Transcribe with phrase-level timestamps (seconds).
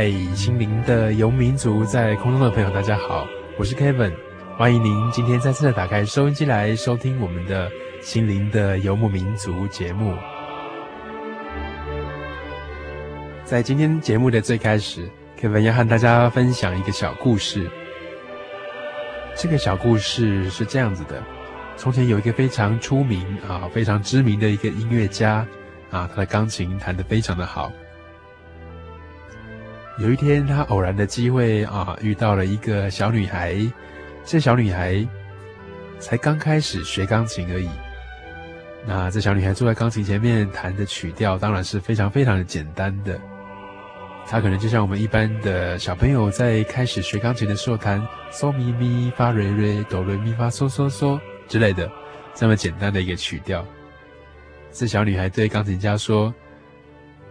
[0.00, 3.26] 嗨，心灵的游民族，在空中的朋友，大家好，
[3.58, 4.12] 我是 Kevin，
[4.56, 7.68] 欢迎您今天再次的打开收音机来收听我们的
[8.00, 10.14] 心灵的游牧民族节目。
[13.44, 17.68] 在今天节目的最开始，Kevin 要和大家分享一个小故事。
[19.34, 21.20] 这个小故事是这样子的：
[21.76, 25.44] 从前有一个非常出名啊、非常知名的一个音乐家
[25.90, 27.72] 啊，他的钢琴弹得非常的好。
[29.98, 33.60] 有一天，他偶然的机会啊，遇到了一个小女孩。
[34.24, 35.04] 这小女孩
[35.98, 37.68] 才刚开始学钢琴而已。
[38.86, 43.18] 那这小女孩坐在钢琴前面弹的曲调，当然是非常非常的简单的。
[44.24, 48.00] 她可能就像我们一般的小朋友在开始学钢琴的时候弹
[48.30, 51.90] 嗦咪咪发瑞瑞哆瑞咪发嗦嗦嗦之类的
[52.34, 53.66] 这么简单的一个曲调。
[54.70, 56.32] 这小女孩对钢琴家说。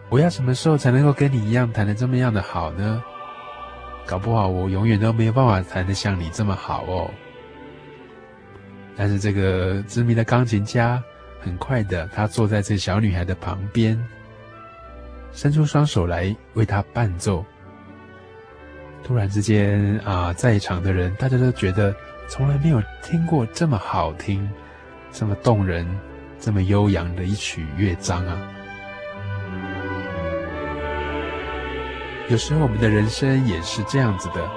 [0.09, 3.03] 我要什么时候才能够跟你一样弹得这么样的好呢？
[4.05, 7.11] 搞不好我永远都没有办法弹得像你这么好哦。
[8.95, 11.03] 但是这个知名的钢琴家
[11.41, 14.01] 很快的，他坐在这小女孩的旁边，
[15.33, 17.45] 伸出双手来为她伴奏。
[19.03, 21.93] 突然之间啊，在场的人大家都觉得
[22.29, 24.49] 从来没有听过这么好听、
[25.11, 25.85] 这么动人、
[26.39, 28.53] 这么悠扬的一曲乐章啊！
[32.29, 34.49] 有时候我们的人生也是这样子的，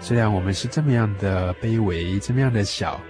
[0.00, 3.00] 虽然我们是这么样的卑微，这么样的小，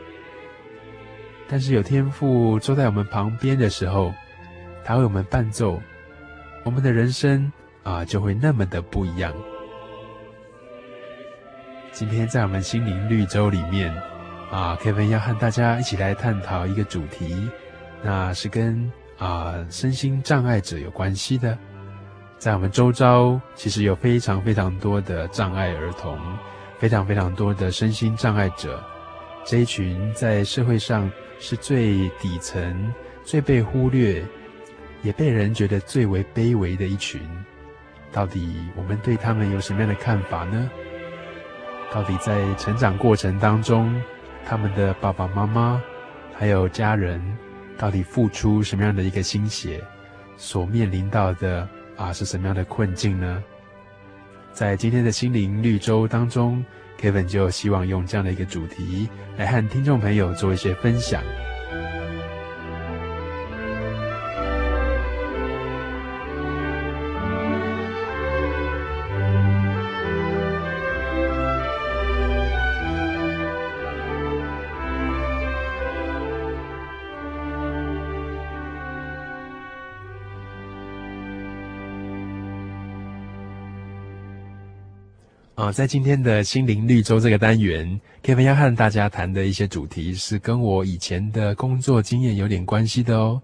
[1.49, 4.13] 但是有天父坐在我们旁边的时候，
[4.85, 5.81] 他为我们伴奏，
[6.63, 7.51] 我们的人生
[7.85, 9.33] 啊就会那么的不一样。
[11.91, 13.91] 今天在我们心灵绿洲里面
[14.51, 17.49] 啊，Kevin 要和大家一起来探讨一个主题，
[18.03, 21.57] 那是跟啊身心障碍者有关系的。
[22.39, 26.19] 在我们周遭，其实有非常非常多的障碍儿童，
[26.79, 28.83] 非常非常多的身心障碍者。
[29.45, 31.11] 这一群在社会上
[31.41, 32.93] 是最底层、
[33.25, 34.23] 最被忽略，
[35.03, 37.21] 也被人觉得最为卑微的一群。
[38.13, 40.71] 到底我们对他们有什么样的看法呢？
[41.91, 43.99] 到底在成长过程当中，
[44.45, 45.83] 他们的爸爸妈妈
[46.37, 47.21] 还有家人，
[47.79, 49.83] 到底付出什么样的一个心血，
[50.37, 51.67] 所面临到的？
[51.97, 53.43] 啊，是什么样的困境呢？
[54.53, 56.65] 在今天的心灵绿洲当中
[56.99, 61.23] ，Kevin 就希望用这样的一个主题来和听众朋友做一些分享。
[85.73, 93.41] 在今天的心灵绿洲这个单元，Kevin 要和大家谈的一些主题是跟我以前的工作经验有点关系的哦。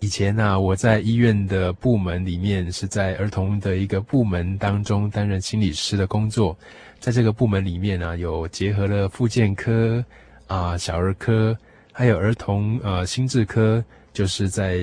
[0.00, 6.56] 以前呢，我在医院的部门里面，是在儿童的一个部门当中担任心理师的工作。
[7.00, 10.04] 在这个部门里面呢，有结合了复健科
[10.46, 11.56] 啊、小儿科，
[11.92, 13.82] 还有儿童呃心智科，
[14.12, 14.78] 就是在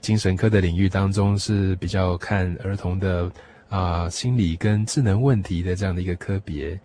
[0.00, 3.30] 精神科的领域当中是比较看儿童的。
[3.68, 6.78] 啊心理跟智能问题的这样的一个科别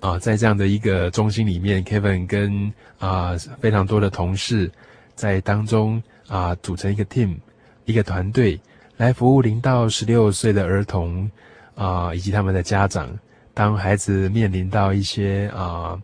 [0.00, 4.70] 啊，在这样的一个中心里面，Kevin 跟啊非常多的同事
[5.14, 7.36] 在当中啊组成一个 team，
[7.84, 8.60] 一个团队
[8.96, 11.30] 来服务零到十六岁的儿童
[11.74, 13.16] 啊以及他们的家长。
[13.54, 16.00] 当孩子面临到一些啊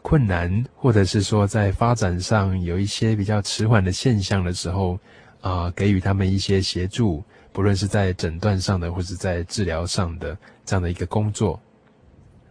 [0.00, 4.98] 困难，或者是说在发展上有一些比较迟缓的现象的时候，
[5.40, 7.22] 啊，给予他们一些协助，
[7.56, 10.36] 不论是在诊断上的，或是在治疗上的
[10.66, 11.58] 这样的一个工作。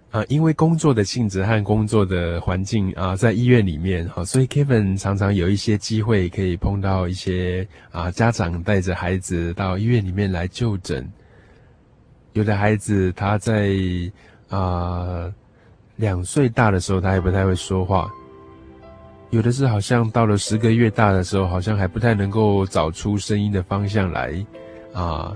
[0.10, 11.08] 啊，因为工作的性质和工作的环境啊，在医院里面，哈，所以 Kevin 常常有一些机会可以碰到一些啊家长带着孩子到医院里面来就诊。
[12.34, 13.70] 有的孩子他在
[14.50, 15.32] 啊，
[15.98, 18.10] 两岁大的时候，他还不太会说话；
[19.30, 24.44] 有的是好像到了十个月大的时候，好像还不太能够找出声音的方向来。
[24.96, 25.36] 啊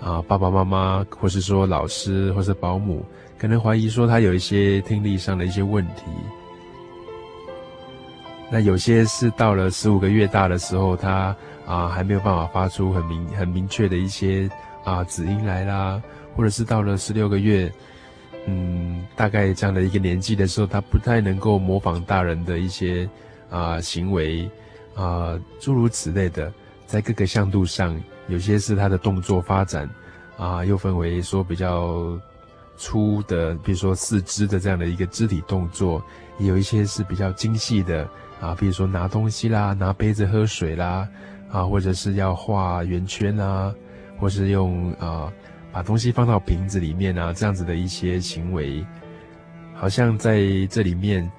[0.00, 3.04] 啊，爸爸妈妈或是说老师或是保姆，
[3.36, 6.04] 可能怀疑说他有一些听力上的一些问题。
[8.50, 11.34] 那有些是到了十五个月大的时候，他
[11.66, 14.48] 啊还没有办法发出很明很明确的一些
[14.84, 16.00] 啊子音来啦，
[16.36, 17.72] 或者是到了十六个月。
[18.46, 23.06] 嗯，大概这样的一个年纪的时候，他不太能够模仿大人的一些
[23.50, 24.48] 啊、行为
[24.94, 26.50] 啊，诸如此类的，
[26.86, 27.94] 在各个向度上，
[28.28, 29.88] 有些是他的动作发展
[30.36, 32.18] 啊，又分为说比较
[32.76, 36.02] 粗的，比如说四肢的这样的一个肢体动作，
[36.38, 38.08] 也有一些是比较精细的
[38.40, 41.08] 啊，比如说拿东西啦，拿杯子喝水啦，
[41.50, 43.74] 啊，或者是要画圆圈啊，
[44.18, 45.32] 或是用啊。
[45.70, 48.84] 把东西放到瓶子里面啊，这样子的一些行为，
[49.74, 50.40] 好像在
[50.70, 51.30] 这里面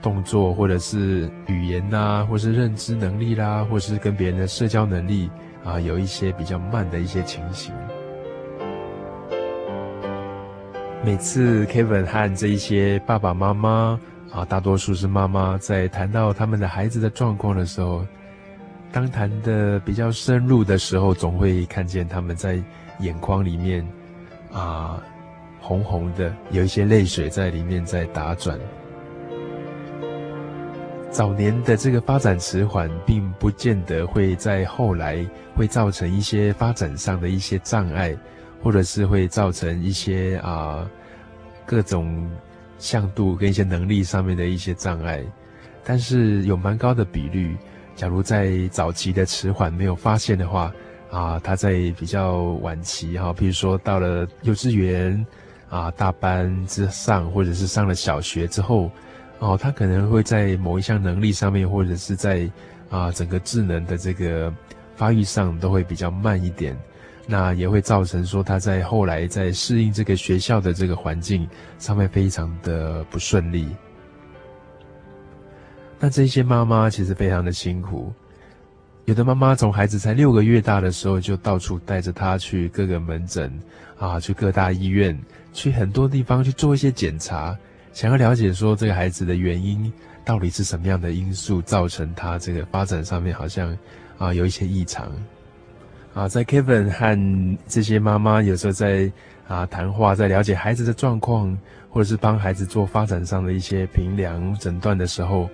[0.00, 5.30] 动作或者是语言呐、或是认知能力啦，或是跟别人的社交能力
[5.64, 7.74] 啊，有一些比较慢的一些情形。
[11.02, 13.98] 每次 Kevin 和这一些爸爸妈妈
[14.30, 18.06] 啊，大多数是妈妈，在谈到他们的孩子的状况的时候，
[18.92, 22.62] 当谈的比较深入的时候，总会看见他们在。
[23.00, 23.84] 眼眶里面，
[24.52, 25.02] 啊，
[25.60, 28.56] 红红的，有一些泪水在里面在打转。
[31.14, 35.24] 早年的这个发展迟缓，并不见得会在后来
[35.54, 38.16] 会造成一些发展上的一些障碍，
[38.60, 40.90] 或者是会造成一些啊
[41.64, 42.28] 各种
[42.78, 45.22] 向度跟一些能力上面的一些障碍。
[45.84, 47.56] 但是有蛮高的比率，
[47.94, 50.72] 假如在早期的迟缓没有发现的话。
[51.10, 55.24] 啊，他在比较晚期哈，比如说到了幼稚园
[55.68, 58.90] 啊，大班之上，或者是上了小学之后，
[59.38, 62.50] 哦，他可能会在某一项能力上面，或者是在
[62.90, 64.52] 啊整个智能的这个
[64.96, 66.76] 发育上，都会比较慢一点。
[67.26, 71.48] 那也会造成说他在后来在适应这个学校的这个环境
[71.78, 73.66] 上面非常的不顺利。
[75.98, 78.12] 那这些妈妈其实非常的辛苦。
[79.06, 83.50] 有的妈妈从孩子才六个月大的时候，就到处带着他去各个门诊，
[83.98, 85.18] 啊，去各大医院，
[85.52, 87.56] 去很多地方去做一些检查，
[87.94, 89.90] 想要了解说这个孩子的原因
[90.24, 93.74] 到底是什么样的因素造成他这个发展上面好像
[94.18, 95.10] 啊有一些异常，
[96.12, 99.10] 啊，在 Kevin 和这些妈妈有时候在
[99.48, 101.56] 啊谈话，在了解孩子的状况，
[101.88, 105.48] 或者是帮孩子做发展上的一些评量诊断的时候，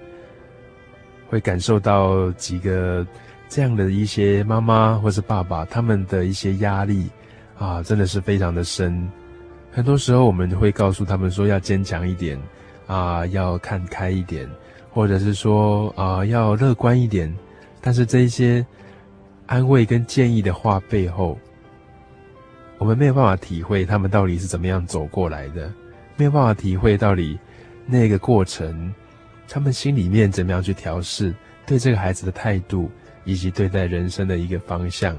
[1.28, 3.06] 会感受到几个。
[3.52, 7.10] 这样的一些妈妈或是爸爸，他们的一些压力
[7.58, 9.10] 啊，真的是非常的深。
[9.72, 12.38] 很多时候我们会告诉他们说要坚强一点
[12.86, 14.48] 啊，要看开一点，
[14.90, 17.34] 或者是说啊要乐观一点。
[17.80, 18.66] 但是这一些
[19.46, 21.38] 安慰跟建议的话背后，
[22.78, 25.72] 我们没有办法体会他们到底是怎么样走过来的，
[26.16, 27.38] 没有办法体会到底
[27.86, 28.92] 那个过程，
[29.48, 31.34] 他们心里面怎么样去调试
[31.64, 32.90] 对这个孩子的态度。
[33.26, 35.14] 以及对待人生的一个方向。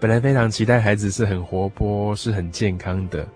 [0.00, 3.26] 本来非常期待孩子是很活泼、是很健康的，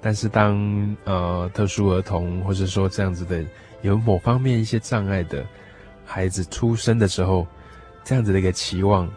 [0.00, 3.44] 但是当呃特殊儿童或者说这样子的
[3.80, 5.44] 有某方面一些障碍的
[6.04, 7.46] 孩子出生的时候，
[8.04, 9.08] 这样子的一个期望，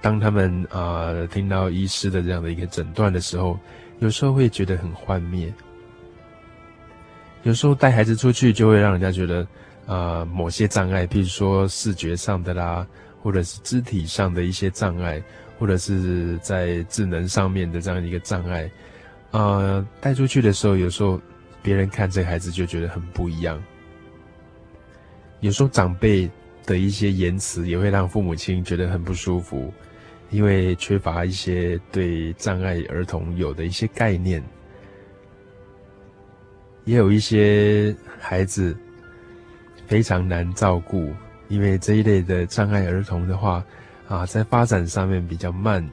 [0.00, 3.58] 当他们啊、呃、听到医师的这样的一个诊断的时候，
[3.98, 5.52] 有时候会觉得很幻灭。
[7.42, 9.46] 有时候带孩子出去就会让人家觉得。
[9.88, 12.86] 啊、呃，某些障碍，譬如说视觉上的啦，
[13.22, 15.22] 或者是肢体上的一些障碍，
[15.58, 18.70] 或者是在智能上面的这样一个障碍，
[19.32, 21.20] 呃，带出去的时候，有时候
[21.62, 23.62] 别人看这个孩子就觉得很不一样。
[25.40, 26.30] 有时候长辈
[26.64, 29.72] 的一些言辞也会让父母亲觉得很不舒服，
[30.30, 34.42] 因为缺乏一些对障碍儿童有的一些概念，
[36.84, 38.76] 也有一些孩子
[39.86, 41.12] 非常难照顾，
[41.48, 43.64] 因为这一类的障碍儿童的话，
[44.08, 45.86] 啊，在发展上面比较慢，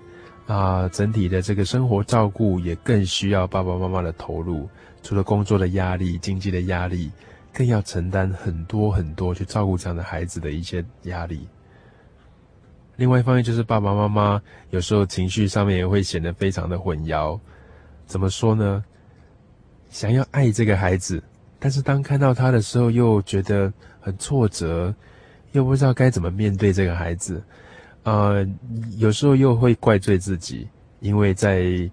[0.48, 4.70] 啊，整体的这个生活照顾也更需要爸爸妈妈的投入，
[5.04, 7.12] 除了工作的压力、经济的压力，
[7.52, 11.48] 更要承担很多很多去照顾这样的孩子的一些压力。
[12.96, 17.38] 另外一方面就是爸爸妈妈有时候情绪上面也会显得非常的混淆。
[18.06, 18.82] 怎么说呢？
[19.90, 21.22] 想要爱这个孩子，
[21.60, 24.96] 但是当看到他的时候又觉得很挫折，
[25.52, 27.44] 又不知道该怎么面对这个孩子。
[28.06, 28.48] 呃，
[28.98, 30.68] 有时候又会怪罪自己，
[31.02, 31.90] 因为在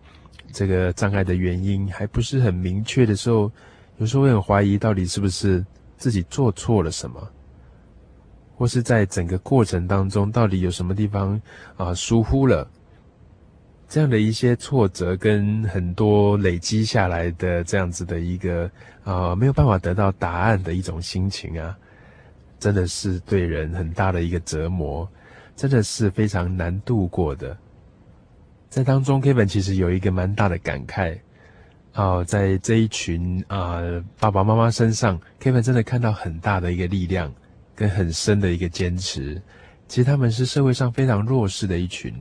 [0.53, 3.51] 这个障碍的原因还不是很明确的时候，
[3.97, 5.65] 有时候会很怀疑到底是不是
[5.97, 7.29] 自己做错了什么。
[8.55, 11.41] 或是在整个过程当中，到底有什么地方
[11.77, 12.69] 啊疏忽了？
[13.89, 18.71] 这样的一些挫折跟很多累积下来的这样子的一个
[19.03, 21.77] 啊没有办法得到答案的一种心情啊，
[22.61, 25.11] 真的是对人很大的一个折磨，
[25.57, 27.57] 真的是非常难度过的。
[28.69, 31.19] 在当中，Kevin 其实有一个蛮大的感慨
[31.93, 33.81] 啊，在这一群啊
[34.19, 37.33] 爸爸妈妈身上，Kevin 真的看到很大的一个力量。
[37.75, 39.41] 跟很深的一个坚持，
[39.89, 42.15] 其实他们是社会上非常弱势的一群，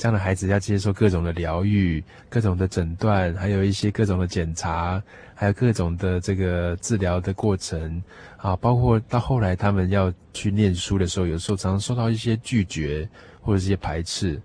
[0.00, 5.02] 这样的孩子要接受各种的疗愈、各种的诊断，还有一些各种的检查，
[5.34, 8.02] 还有各种的这个治疗的过程
[8.38, 13.06] 啊，包括到后来他们要去念书的时候，有时候常常受到一些拒绝
[13.42, 14.40] 或者一些排斥，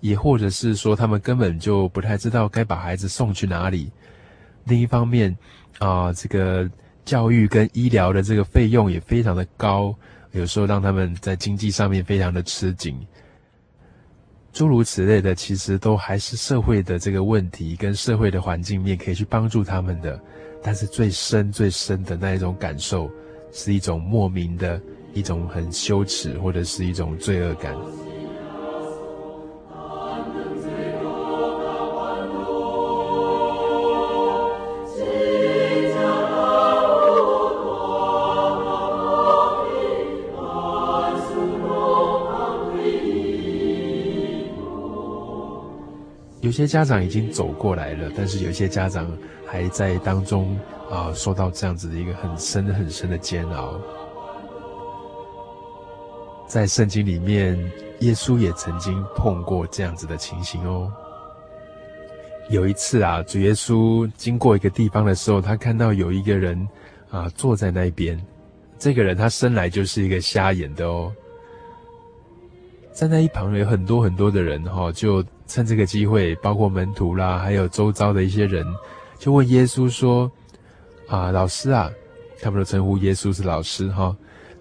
[0.00, 3.90] 也或者是说他们根本就不太知道该把孩子送去哪里。
[4.64, 5.34] 另一方面
[5.78, 6.70] 啊，这个。
[7.04, 9.96] 教育跟医疗的这个费用也非常的高，
[10.32, 13.00] 有时候让他们在经济上面非常的吃紧。
[14.58, 20.20] 诸如此类的，其实都还是社会的这个问题跟社会的环境面可以去帮助他们的。
[20.60, 23.08] 但是最深最深的那一种感受，
[23.52, 24.82] 是一种莫名的
[25.14, 27.72] 一种很羞耻或者是一种罪恶感。
[46.48, 49.06] 有些家长已经走过来了，但是有些家长
[49.46, 50.58] 还在当中
[50.90, 53.78] 啊，受到这样子的一个很深很深的煎熬。
[56.46, 57.54] 在圣经里面，
[58.00, 60.90] 耶稣也曾经碰过这样子的情形哦。
[62.48, 66.66] 有一次啊，主耶稣经过一个地方的时候，他看到有一个人
[67.10, 68.18] 啊坐在那边，
[68.78, 71.12] 这个人他生来就是一个瞎眼的哦。
[72.98, 78.66] 站在一旁有很多很多的人哈，就趁这个机会，包括门徒啦，还有周遭的一些人，
[79.20, 80.28] 就问耶稣说
[81.06, 81.88] ：“啊，老师啊，
[82.42, 84.16] 他们都称呼耶稣是老师哈，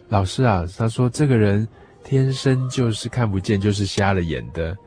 [0.09, 1.67] 老师啊，他说这个人
[2.03, 4.77] 天生就是看不见，就是瞎了眼的，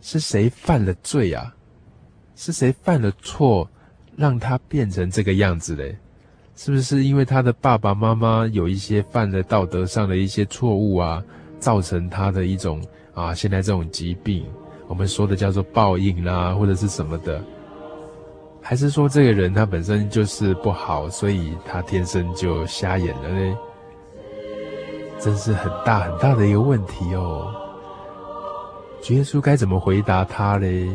[0.00, 1.54] 是谁犯了罪啊？
[2.36, 3.68] 是谁犯了错，
[4.16, 5.94] 让他变成这个样子嘞？
[6.56, 11.22] 是不是因为他的爸爸妈妈有一些犯了道德上的一些错误啊？”
[11.62, 12.82] 造成他的一种
[13.14, 14.44] 啊，现在这种疾病，
[14.88, 17.40] 我们说的叫做报应啦，或者是什么的，
[18.60, 23.56] 还是说这个人他本身就是不好，所以他天生就瞎眼了呢？
[25.20, 27.54] 真是很大很大的一个问题哦。
[29.00, 30.90] 主耶稣该怎么回答他嘞？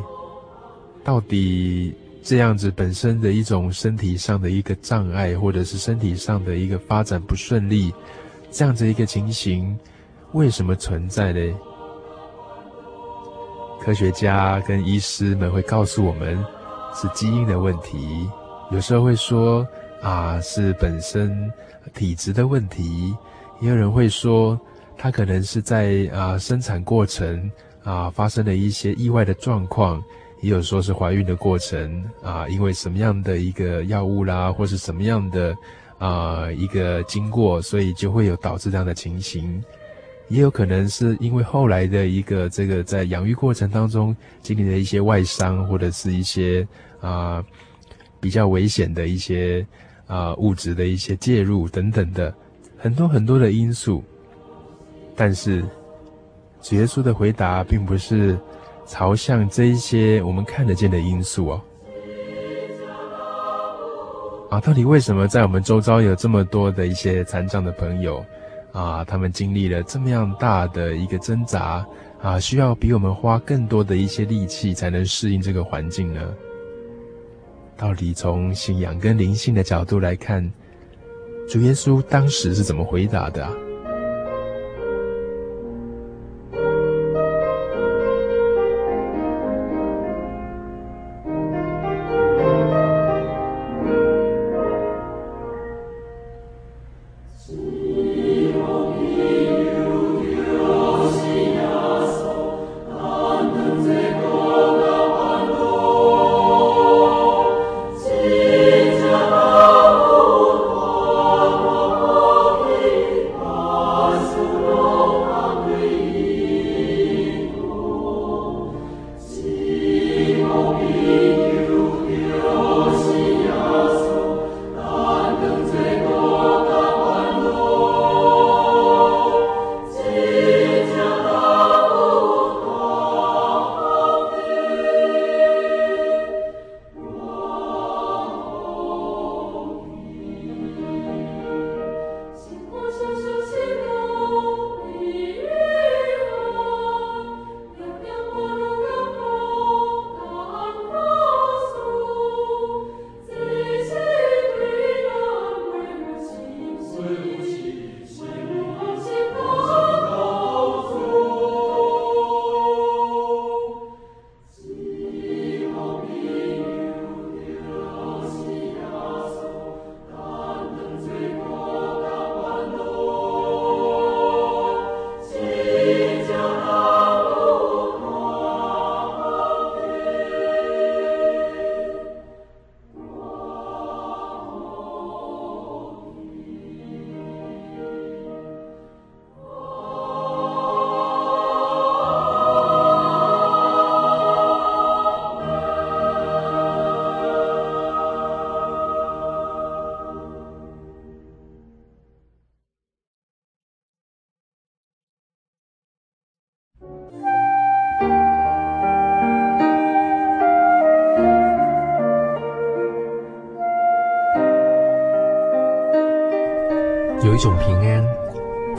[1.01, 7.93] 到底这样子本身的一种身体上的一个障碍，或者是身体上的一个发展不顺利，
[8.51, 9.74] 这样子一个情形。
[10.34, 11.39] 为什么存在呢？
[13.81, 16.38] 科学家跟医师们会告诉我们，
[16.93, 18.29] 是基因的问题。
[18.69, 19.65] 有时候会说
[20.01, 21.50] 啊，是本身
[21.93, 23.15] 体质的问题。
[23.62, 24.60] 也有人会说，
[24.98, 27.50] 他可能是在啊生产过程
[27.84, 30.03] 啊发生了一些意外的状况。
[30.41, 35.55] 也有说是怀孕的过程啊，因为什么样的一个药物啦，或是什么样的
[35.98, 39.63] 啊一个经过，所以就会有导致这样的情形。
[40.29, 46.67] 也有可能是因为后来的一个这个在养育过程当中经历的一些外伤，或者是一些
[47.00, 47.43] 啊、
[48.19, 49.65] 比较危险的一些
[50.05, 52.34] 啊、物质的一些介入等等的
[52.77, 54.03] 很多很多的因素。
[55.15, 55.63] 但是
[56.62, 58.38] 主耶稣的回答并不是
[58.86, 61.62] 朝向这一些我们看得见的因素哦。
[64.50, 68.25] 啊，到底为什么在我们周遭有这么多的一些残障的朋友？
[68.71, 71.86] 啊，他们经历了这么样大的一个挣扎，
[72.21, 76.21] 啊，需要比我们花更多的一些力气才能适应这个环境呢？
[77.75, 80.51] 到底从信仰跟灵性的角度来看，
[81.47, 83.47] 主耶稣当时是怎么回答的？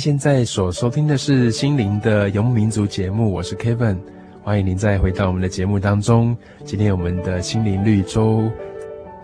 [0.00, 3.98] 现在所收听的是《心灵的游牧民族》节目，我是 Kevin，
[4.42, 6.34] 欢迎您再回到我们的节目当中。
[6.64, 8.50] 今天我们的心灵绿洲，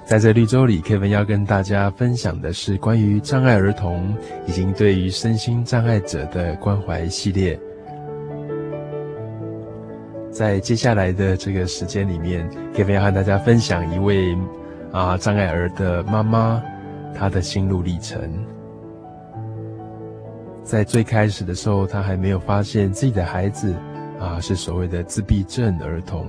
[0.04, 4.14] 在这绿洲里，Kevin 要跟大家分享的是关于障碍儿童
[4.46, 7.58] 以及对于身心障碍者的关怀系列。
[10.30, 14.36] 在接下来的这个时间里面，Kevin 要和大家分享一位
[14.92, 16.62] 啊障碍儿的妈妈，
[17.14, 18.20] 她的心路历程。
[20.66, 23.72] 在最开始的时候，他还没有发现自己的孩子
[24.18, 26.26] 啊是所谓的自闭症儿童。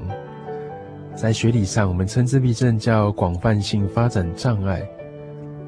[1.15, 4.87] 在学理上，我们称自闭症叫广泛性发展障碍。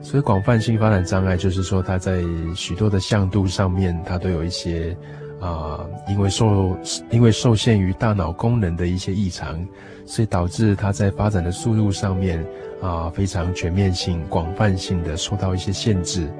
[0.03, 2.21] 所以，广泛性发展障碍就是说，他在
[2.55, 4.95] 许多的向度上面，他都有一些
[5.41, 6.77] 啊，因为受
[7.09, 9.67] 因为受限于大脑功能的一些异常，
[10.05, 12.45] 所以导致他在发展的速度上面
[12.83, 16.31] 啊非常全面性、广泛性的受到一些限制。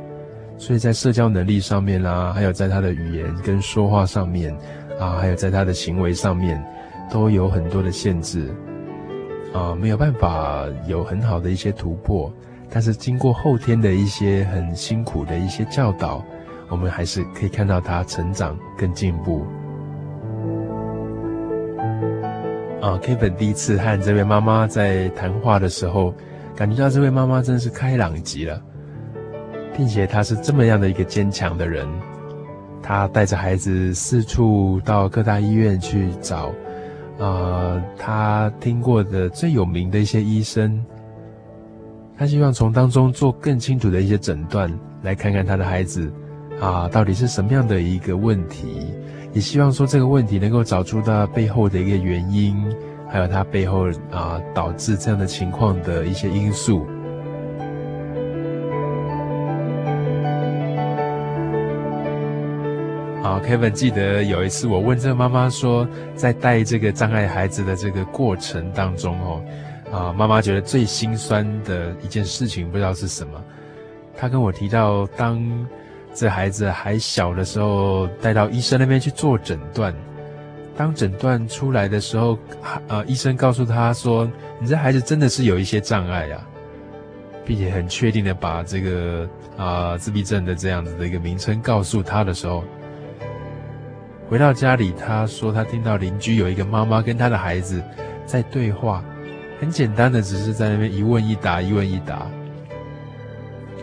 [0.59, 4.53] 所以在社交能力上面啦、啊，还有在他的语言跟说话上面，
[4.99, 6.61] 啊，还有在他的行为上面，
[7.09, 8.53] 都有很多的限制，
[9.53, 12.31] 啊，没有办法有很好的一些突破。
[12.69, 16.23] 但是经过后天的一些很辛苦的一些教导，
[16.67, 19.45] 我们还是可以看到他成长跟进步。
[22.81, 26.13] 啊，Kevin 第一次和这位妈妈在谈话的时候，
[26.53, 28.61] 感觉到这位妈妈真是开朗极了，
[29.79, 31.87] 并且他是这么样的一个坚强的人。
[32.83, 36.51] 他带着孩子四处到各大医院去找，
[37.17, 40.83] 啊，他听过的最有名的一些医生，
[42.17, 44.69] 他希望从当中做更清楚的一些诊断，
[45.01, 46.11] 来看看他的孩子，
[46.59, 48.85] 啊，到底是什么样的一个问题。
[49.31, 52.61] 也希望说这个问题能够找出他背后的一个原因，
[53.07, 56.85] 还有他背后啊导致这样的情况的一些因素。
[63.39, 69.43] ，Kevin 记得有一次我问这个妈妈说，在带这个障碍孩子的这个过程当中哦，
[69.91, 73.43] 啊，妈妈觉得最心酸的一件事情不知道是什么，
[74.15, 75.67] 她跟我提到当。
[76.11, 79.93] 这孩子还小的时候，带到医生那边去做诊断。
[80.75, 82.37] 当诊断出来的时候，
[82.87, 86.41] 呃，医生告诉他说：“你这孩子真的是有一些障碍啊，
[87.45, 92.63] 并且很确定的把这个啊、自闭症的这样子的一个名称告诉他的时候，
[94.29, 97.81] 回到家里，他说他听到邻居有一个妈妈跟他的孩子
[98.27, 99.03] 在对话，
[99.59, 102.27] 很简单的，只是在那边一问一答，一问一答，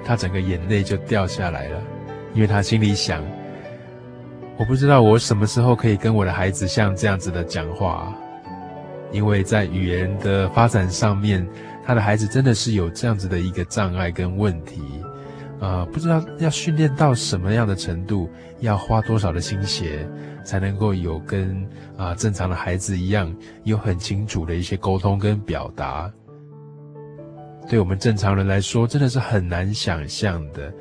[0.05, 1.83] 他整个眼泪就掉下来了。”
[2.33, 3.25] 因为他心里想，
[4.59, 8.15] 我不知道我什么时候可以跟我的孩子像这样子的讲话，
[9.11, 11.45] 因为在语言的发展上面，
[11.85, 14.83] 他的孩子真的是有这样子的一个障碍跟问题，
[15.61, 20.07] 呃，不知道要训练到什么样的程度，要花多少的心血，
[20.45, 21.67] 才能够有跟
[21.97, 26.13] 啊、正常的孩子一样，有很清楚的一些沟通跟表达。
[27.69, 30.73] 对我们正常人来说，真的是很难想象的。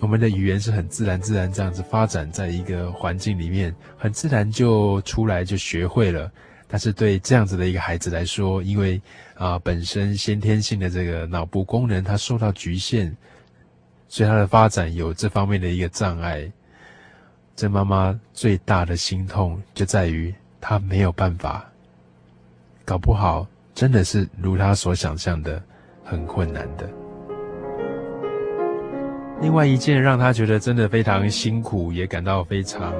[0.00, 6.30] 我们的语言是很自然、自然这样子发展在一个环境里面，很自然就出来就学会了。
[6.66, 9.00] 但是对这样子的一个孩子来说，因为
[9.34, 13.16] 啊、本身先天性的这个脑部功能它受到局限，
[14.14, 16.48] 所以他的发展有这方面的一个障碍。
[17.56, 21.68] 这妈妈最大的心痛就在于她没有办法，
[22.84, 25.60] 搞不好真的是如她所想象的
[26.04, 26.88] 很困难的。
[29.40, 32.94] 另外一件让她觉得真的非常辛苦，也感到非常，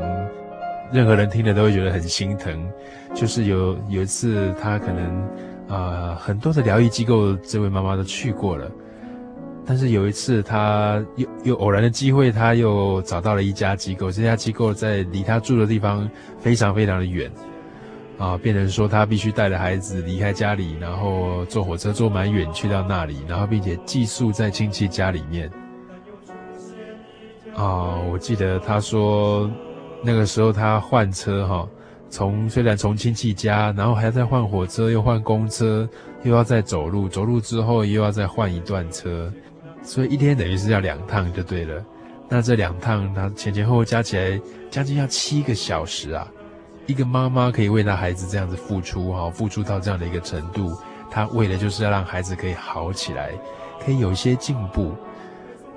[0.93, 2.69] 任何人听了都会觉得很心疼。
[3.15, 5.29] 就是有有一次，她可能、
[5.69, 8.69] 呃、很多的疗愈机构，这位妈妈都去过了，
[9.67, 17.31] 但是有一次他又又偶然的机会，他又找到了一家机构，这家机构在离他住的地方非常非常的远，
[18.19, 25.51] 啊，变成说他必须带着孩子离开家里，然后坐火车坐蛮远去到那里，然后并且寄宿在亲戚家里面。
[27.55, 29.51] 啊、我记得他说，
[30.03, 31.69] 那个时候他换车哈，
[32.11, 35.89] 从虽然从亲戚家，然后还要再换火车，又换公车，
[36.25, 39.33] 又要再走路，走路之后又要再换一段车，
[39.85, 41.85] 所以一天等于是要两趟就对了。
[42.29, 46.27] 那这两趟他前前后后加起来将近要七个小时啊！
[46.87, 50.77] 一个妈妈可以为她孩子这样子付出哈，付出到这样的一个程度，
[51.11, 53.31] 她为的就是要让孩子可以好起来，
[53.85, 54.93] 可以有一些进步，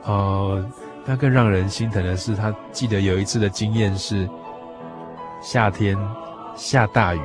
[0.03, 0.65] 呃。
[1.09, 4.27] 那更让人心疼的是，他记得有一次的经验是
[5.41, 5.97] 夏天
[6.53, 7.21] 下大雨，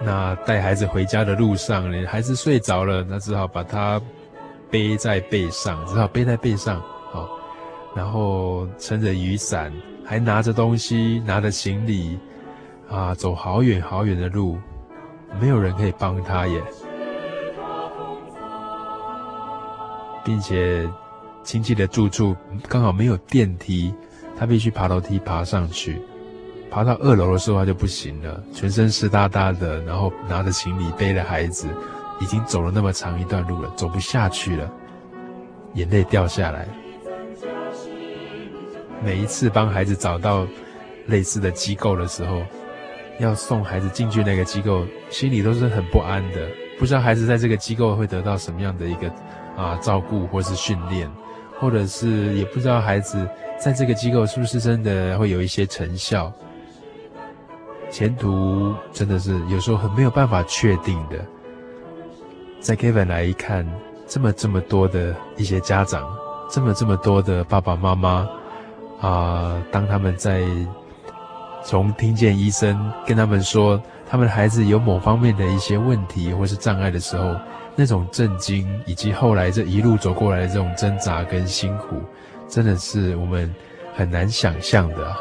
[0.00, 4.00] 那带孩子回家的路上，孩子睡着了，那只好把他
[4.70, 6.80] 背在背上，只好背在背上，
[7.10, 7.28] 好，
[7.94, 9.72] 然后撑着雨伞，
[10.04, 12.18] 还拿着东西，拿着行李，
[12.88, 14.58] 啊，走好远好远的路，
[15.40, 16.62] 没有人可以帮他耶，
[20.24, 20.88] 并且。
[21.42, 22.36] 亲戚的住处
[22.68, 23.94] 刚好没有电梯，
[24.38, 26.00] 他必须爬楼梯爬上去。
[26.70, 31.66] 爬到二楼的时候，他就不行了，全身湿哒哒的，然后拿着行李，背着孩子，
[32.20, 34.70] 已经走了那么长一段路了，走不下去了，
[35.74, 36.68] 眼泪掉下来。
[39.02, 40.46] 每一次帮孩子找到
[41.06, 42.42] 类似的机构的时候，
[43.18, 49.10] 要送孩子进去那个机构，心里都是很不安的，不知道孩子在这个机构会得到什么样的一个
[49.56, 51.10] 啊照顾或是训练。
[51.58, 53.28] 或者是也不知道孩子
[53.62, 56.32] 在这个机构是不是真的会有一些成效，
[57.90, 61.22] 前途真的是有时候很没有办法确定的。
[62.60, 63.66] 在 Kevin 来一看，
[64.06, 66.06] 这么这么多的一些家长，
[66.50, 68.28] 这么这么多的爸爸妈妈
[69.00, 70.42] 啊、当他们在
[71.64, 77.34] 从听见医生跟他们说他们孩子有某方面的一些问题或是障碍的时候，
[77.74, 81.96] 那种震惊，以及后来这一路走过来的这种挣扎跟辛苦，
[82.46, 83.52] 真的是我们
[83.94, 85.16] 很难想象的。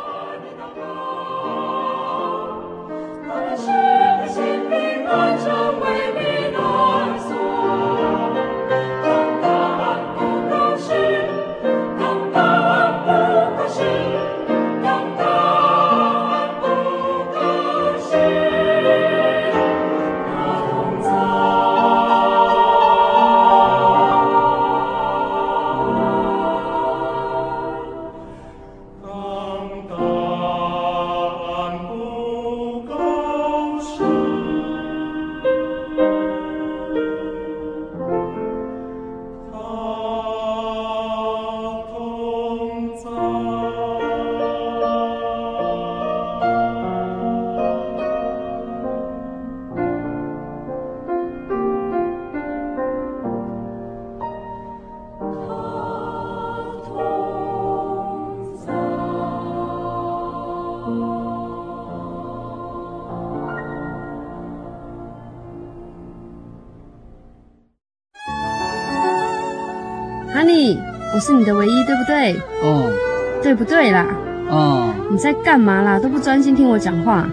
[73.60, 74.06] 不对啦？
[74.50, 76.00] 哦，你在干嘛啦？
[76.00, 77.28] 都不专心听我讲话。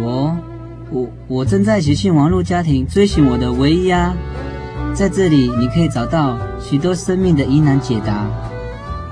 [0.00, 0.36] 我，
[0.88, 4.14] 我，我正在喜信网络家庭追寻我的唯一啊！
[4.94, 8.24] 在这里，你可以找到许多生命的疑难解答，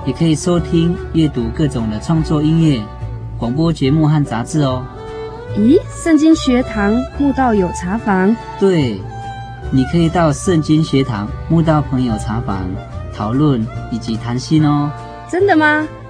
[0.07, 2.81] 也可以收听、阅读各种的创作音乐、
[3.37, 4.85] 广播节目和杂志哦。
[5.57, 8.37] 咦，圣经学堂慕道友茶房？
[8.61, 9.01] 对，
[9.73, 12.65] 你可以到圣经学堂慕道朋友茶房。
[13.15, 14.91] 讨论以及谈心哦，
[15.29, 15.87] 真的吗？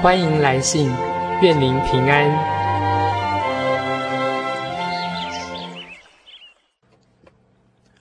[0.00, 0.88] 欢迎来信，
[1.42, 2.30] 愿您平安。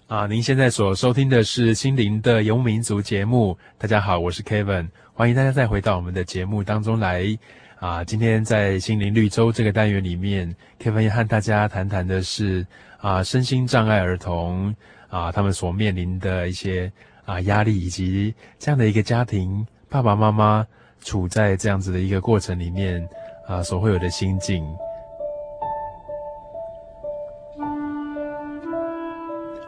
[0.07, 3.57] 啊，您现在所收听的是《心灵的游牧民族》节目。
[3.79, 7.35] 大家好，我是 Kevin，欢迎大家再回到我们的节目当中来。
[7.79, 12.65] 啊，今天在心灵绿洲这个单元里面，Kevin 要和大家谈谈的是
[12.99, 14.73] 啊，身心障碍儿童
[15.09, 16.91] 啊，他们所面临的一些
[17.25, 19.65] 啊压力，以及这样的一个家庭。
[19.89, 20.67] 爸爸妈妈
[21.01, 23.07] 处在这样子的一个过程里面
[23.47, 24.65] 啊，所会有的心境。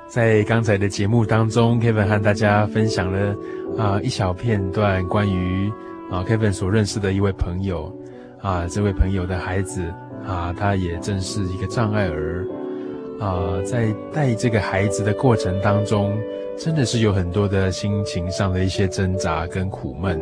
[0.08, 3.36] 在刚才的节目当中，Kevin 和大家分享了
[3.78, 5.72] 啊一小片段关于
[6.10, 7.94] 啊 Kevin 所认识的一位朋友
[8.42, 9.84] 啊，这位朋友的孩子
[10.26, 12.48] 啊，他也正是一个障碍儿
[13.20, 16.18] 啊，在带这个孩子的过程当中，
[16.58, 20.20] 真的是有很多的心情上的一些挣扎跟苦闷。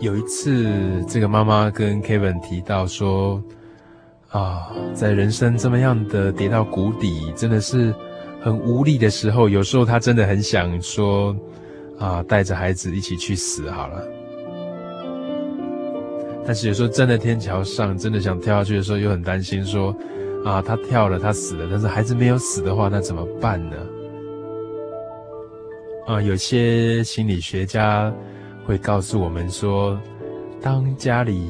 [0.00, 3.42] 有一次，这个妈妈跟 Kevin 提到说。
[4.32, 7.92] 啊，在人生这么样的跌到谷底，真的是
[8.40, 11.34] 很无力的时候，有时候她真的很想说，
[11.98, 14.06] 啊，带着孩子一起去死好了。
[16.46, 19.92] 但是有时候站在天桥上，真的想跳下去的时候，又很担心说，
[20.44, 23.76] 啊，他跳了，他死了，但是孩子没有死的话，那怎么办呢？
[26.06, 28.14] 啊，有些心理学家
[28.64, 29.98] 会告诉我们说，
[30.60, 31.48] 当家里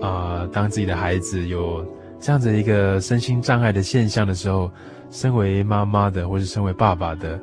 [0.00, 1.86] 啊，当自己的孩子有
[2.20, 4.70] 这样子一个身心障碍的现象的时候，
[5.10, 7.40] 身为妈妈的或是身为爸爸的，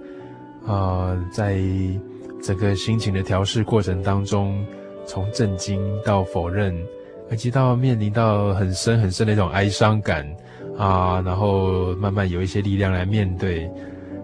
[0.65, 1.59] 啊、在
[2.41, 4.65] 整个心情的调试过程当中，
[5.05, 6.75] 从震惊到否认，
[7.31, 10.27] 以及到面临到很深很深的一种哀伤感
[10.77, 13.65] 啊、然后慢慢有一些力量来面对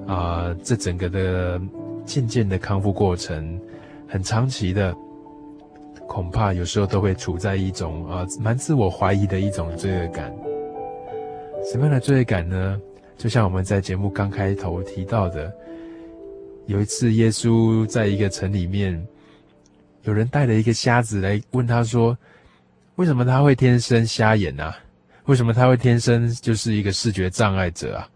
[0.07, 1.61] 啊、呃，这整个的
[2.03, 3.59] 渐渐的康复过程，
[4.07, 4.95] 很长期的。
[6.07, 10.33] 恐怕有时候都会处在一种啊蛮自我怀疑的一种罪恶感。
[11.69, 12.79] 什么样的罪恶感呢？
[13.17, 15.53] 就像我们在节目刚开头提到的，
[16.65, 19.05] 有一次耶稣在一个城里面，
[20.03, 22.17] 有人带了一个瞎子来问他说
[22.95, 24.75] ：“为什么他会天生瞎眼啊？
[25.25, 28.09] 为什么他会天生就是一个视觉障碍者啊？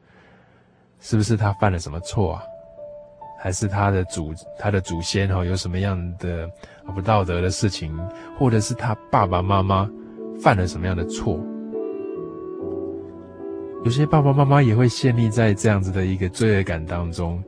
[1.01, 2.43] 是不是他犯了什么错啊？”
[3.41, 6.47] 还是他的祖他的祖先哈有什么样的
[6.93, 7.91] 不道德的事情，
[8.37, 9.89] 或者是他爸爸妈妈
[10.39, 11.39] 犯了什么样的错？
[13.83, 17.43] 有些爸爸妈妈也会陷溺在这样子的一个罪恶感当中，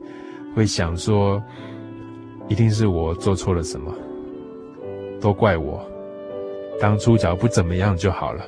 [0.56, 1.40] 会想说，
[2.48, 3.94] 一定是我做错了什么，
[5.20, 5.80] 都怪我，
[6.80, 8.44] 当初只要不怎么样就好了。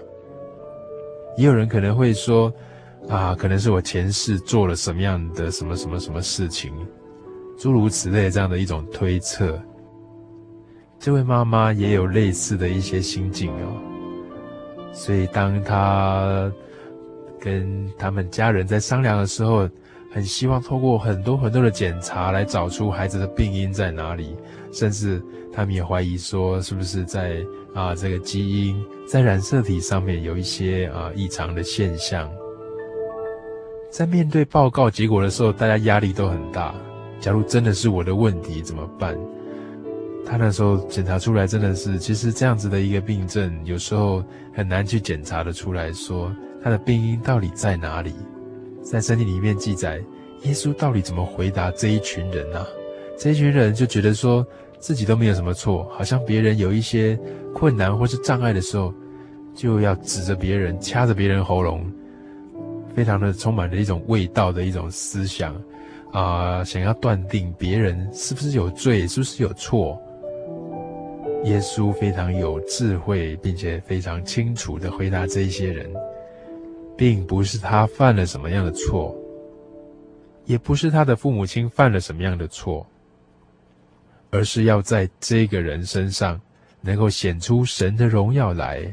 [1.36, 2.52] 也有人可能会说，
[3.08, 6.74] 啊，可能是我前世做了什么样的什么什么什么事情。
[7.56, 9.60] 诸如此类这样的一种推测，
[10.98, 13.80] 这位妈妈也有类似的一些心境哦。
[14.92, 16.50] 所以当她
[17.40, 19.68] 跟他们家人在商量的时候，
[20.12, 24.34] 很希望透过很多很多的检查来找出孩子的病因在哪里，
[24.72, 32.30] 甚至他们也怀疑说，是不是在啊这个基因在染色体上面有一些啊异常的现象。
[33.90, 36.74] 在面对报告结果的时候，大家压力都很大。
[37.20, 39.16] 假如真的是我的问题怎么办？
[40.24, 48.12] 他那时候检查出来真的是，其实这样子的一个病症，有时候很难去检查得出来说他的病因到底在哪里。
[48.82, 50.00] 在圣经里面记载，
[50.42, 52.66] 耶稣到底怎么回答这一群人呢？
[53.16, 54.44] 这一群人就觉得说
[54.78, 57.18] 自己都没有什么错，好像别人有一些
[57.54, 58.92] 困难或是障碍的时候，
[59.54, 61.84] 就要指着别人，掐着别人喉咙，
[62.94, 65.54] 非常的充满着一种味道的一种思想。
[66.16, 70.00] 啊、想要断定别人是不是有罪，是不是有错？
[71.44, 75.92] 耶稣非常有智慧，并且非常清楚地回答这一些人，
[76.96, 79.14] 并不是他犯了什么样的错，
[80.46, 82.86] 也不是他的父母亲犯了什么样的错，
[84.30, 86.40] 而是要在这个人身上
[86.80, 88.90] 能够显出神的荣耀来，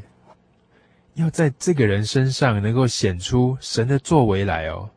[1.14, 4.90] 要在这个人身上能够显出神的作为来哦。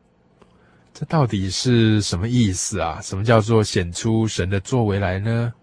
[0.98, 2.98] 这到底是什么意思啊？
[3.00, 5.54] 什么叫做显出神的作为来呢？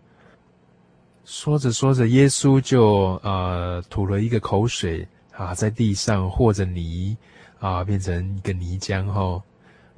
[1.26, 7.18] 说着说着，耶稣就呃吐了一个口水啊，在地上和着泥
[7.60, 9.44] 啊，变成一个泥浆后，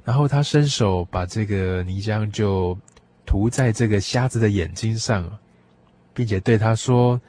[0.02, 2.76] 然后他伸手把这个泥浆就
[3.24, 5.38] 涂在这个瞎子的眼睛上，
[6.12, 7.20] 并且对他说：“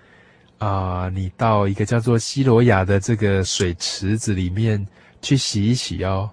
[0.58, 4.84] 啊，你到一个叫做西罗亚的这个水池子里面
[5.22, 6.28] 去洗一洗哦。”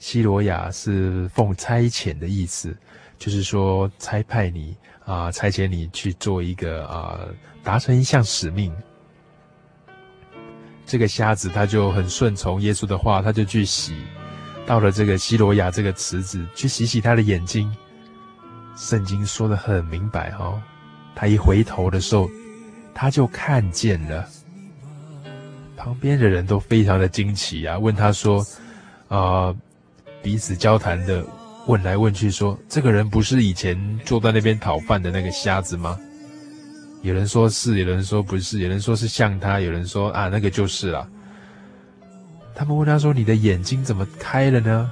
[0.00, 2.74] 西罗亚是奉差遣的意思，
[3.18, 4.74] 就是说差派你
[5.04, 8.74] 啊、差遣你去做一个啊、呃，达成一项使命。
[10.86, 13.94] 这个瞎子他就很顺从耶稣的话，他就去洗，
[14.66, 17.70] 到了这个西罗亚这个池子去洗洗他的眼睛。
[18.76, 20.60] 圣经说得很明白哈、
[21.14, 22.30] 他一回头的时候，
[22.94, 24.26] 他就看见了。
[25.76, 28.42] 旁边的人都非常的惊奇啊，问他说
[29.08, 29.54] ：“啊、？”
[30.22, 31.24] 彼此交谈的，
[31.66, 35.98] 问来问去说，这个人不是以前坐在那边讨饭的那个瞎子吗？
[37.02, 41.08] 有人说是，有人说不是，有人说是像他，有人说啊，那个就是了。
[42.54, 44.90] 他们问他说：“你的眼睛怎么开了呢？”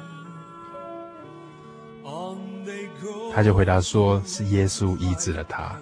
[3.34, 5.76] 他就回答说：“是耶稣医治了他，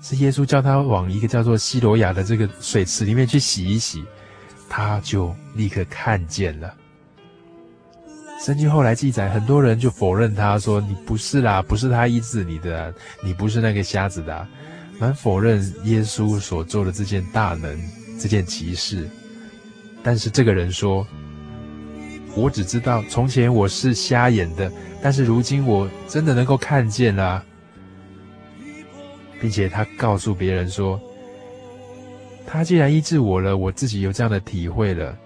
[0.00, 4.02] 是耶稣叫他往一个叫做西罗亚的这个水池里面去洗一洗，
[4.70, 6.74] 他就立刻看见了。”
[8.38, 14.46] 圣经后来记载，很多人就否认他说：“你不是啦，不是他医治你的，你不是那个瞎子的。”
[14.98, 17.78] 蛮否认耶稣所做的这件大能，
[18.18, 19.08] 这件奇事。
[20.02, 21.06] 但是这个人说
[22.36, 24.70] ：“我只知道从前我是瞎眼的，
[25.02, 27.44] 但是如今我真的能够看见了，
[29.40, 31.00] 并且他告诉别人说：
[32.46, 35.16] 他既然医治我了，我自己有这样的体会了。”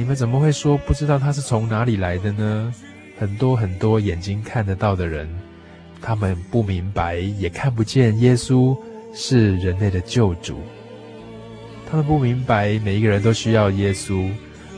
[0.00, 2.74] 你们怎么会说不知道他是从哪里来的呢？
[3.18, 5.28] 很多很多眼睛看得到的人，
[6.00, 8.74] 他们不明白，也看不见耶稣
[9.12, 10.58] 是人类的救主。
[11.90, 14.26] 他们不明白，每一个人都需要耶稣，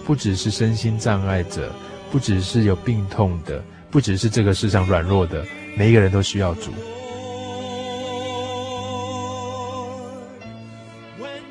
[0.04, 1.72] 不只是身心障碍者，
[2.10, 3.62] 不只是有病痛的，
[3.92, 5.46] 不只是这个世上软弱的，
[5.76, 6.72] 每一个人都需要主。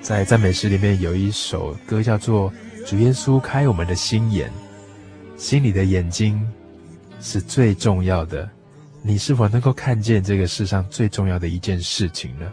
[0.01, 2.51] 在赞美诗里面有一首歌叫做。
[2.85, 4.51] 主耶稣开我们的心眼，
[5.37, 6.41] 心里的眼睛
[7.21, 8.49] 是最重要的。
[9.01, 12.51] 你是否能够看见这个世上最重要的一件事情呢？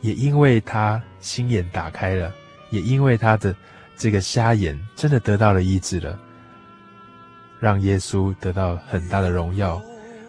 [0.00, 2.34] 也因为他心眼打开了，
[2.70, 3.54] 也因为他的
[3.96, 6.18] 这个瞎眼真的得到了医治了，
[7.60, 9.80] 让耶稣得到很大的荣耀。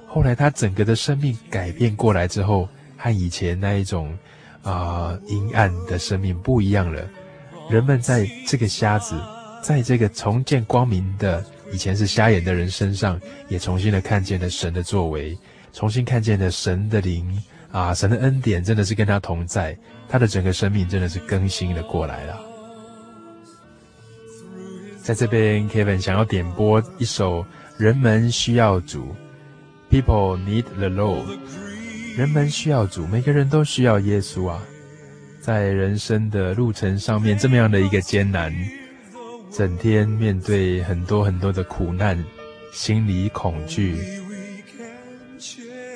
[0.07, 4.15] 后来他整个的生命改变过来之后，和以前那一种
[4.61, 7.01] 啊、阴暗的生命不一样了。
[7.73, 9.19] 人们在这个瞎子，
[9.59, 13.19] 在这个重见光明的以前是瞎眼的人身上，
[13.49, 15.35] 也重新的看见了神的作为，
[15.71, 17.35] 重新看见了神的灵
[17.71, 19.75] 啊，神的恩典真的是跟他同在，
[20.07, 22.39] 他的整个生命真的是更新了过来了。
[25.01, 27.41] 在这边，Kevin 想要点播一首
[27.79, 29.15] 《人们需要主》
[29.91, 31.25] ，People need the Lord，
[32.15, 34.61] 人们需要主，每个人都需要耶稣啊。
[35.43, 38.55] 在人生的路程上面，这么样的一个艰难，
[39.51, 42.17] 整天面对很多很多的苦难，
[42.71, 43.97] 心里恐惧。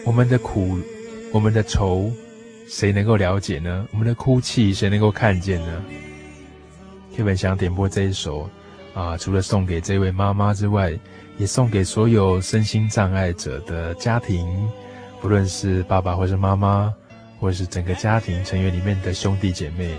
[0.03, 0.77] 我们的苦，
[1.31, 2.11] 我们的愁，
[2.67, 3.87] 谁能够了解呢？
[3.93, 5.81] 我们的哭泣，谁能够看见呢
[7.13, 8.49] 天本想点播这一首
[8.93, 10.91] 啊，除了送给这位妈妈之外，
[11.37, 14.45] 也送给所有身心障碍者的家庭，
[15.21, 16.93] 不论是爸爸或是妈妈。
[17.39, 19.93] 或是整个家庭成员里面的兄弟姐妹，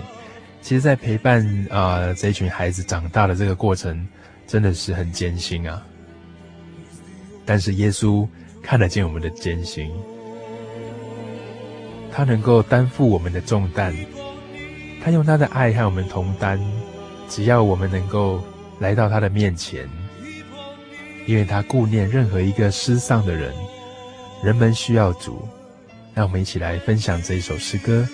[0.61, 4.07] 其实，在陪伴啊、这一群孩子长大的这个过程，
[4.45, 5.81] 真的是很艰辛啊。
[7.45, 8.27] 但是耶稣
[8.61, 9.89] 看得见我们的艰辛，
[12.11, 13.95] 他能够担负我们的重担，
[15.01, 16.59] 他用他的爱和我们同担，
[17.29, 18.43] 只要我们能够
[18.79, 19.87] 来到他的面前，
[21.25, 23.53] 因为他顾念任何一个失丧的人，
[24.43, 25.47] 人们需要主。
[26.19, 28.05] 让我们一起来分享这一首诗歌。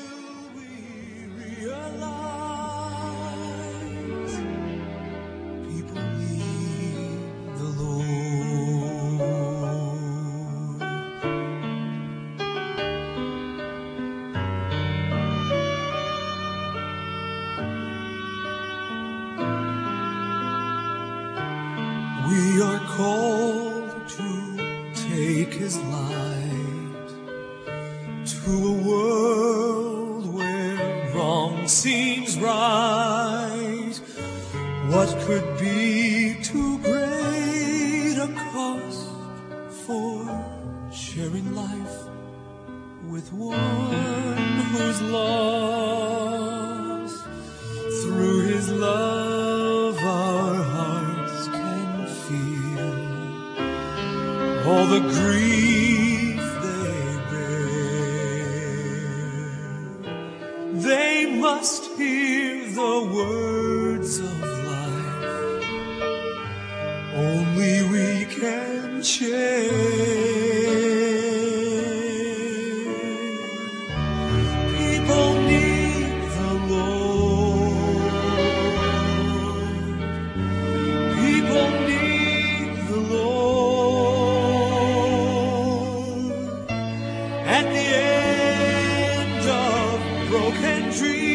[90.96, 91.35] dream.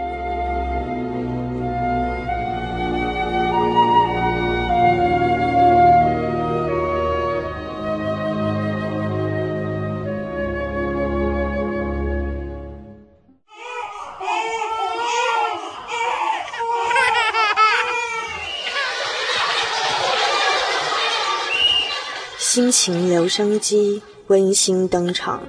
[22.83, 25.39] 情留声机温馨登场。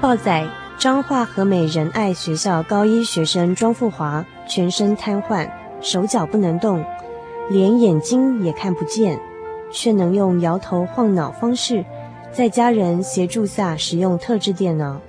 [0.00, 0.46] 报载：
[0.78, 5.50] 彰化和美仁爱学校高一学生庄富华全身瘫痪，
[5.80, 6.84] 手脚不能动，
[7.50, 9.18] 连眼睛也看不见，
[9.72, 11.84] 却能用摇头晃脑方式，
[12.30, 15.00] 在家人协助下使用特制电脑，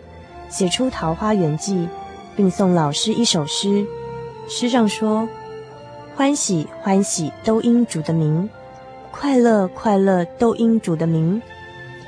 [0.50, 1.76] 写出《桃花源记》，
[2.36, 3.86] 并送老师一首诗。
[4.48, 5.28] 诗上说
[6.16, 8.48] ：“欢喜欢喜都因主的名，
[9.12, 11.42] 快乐快乐都因主的名，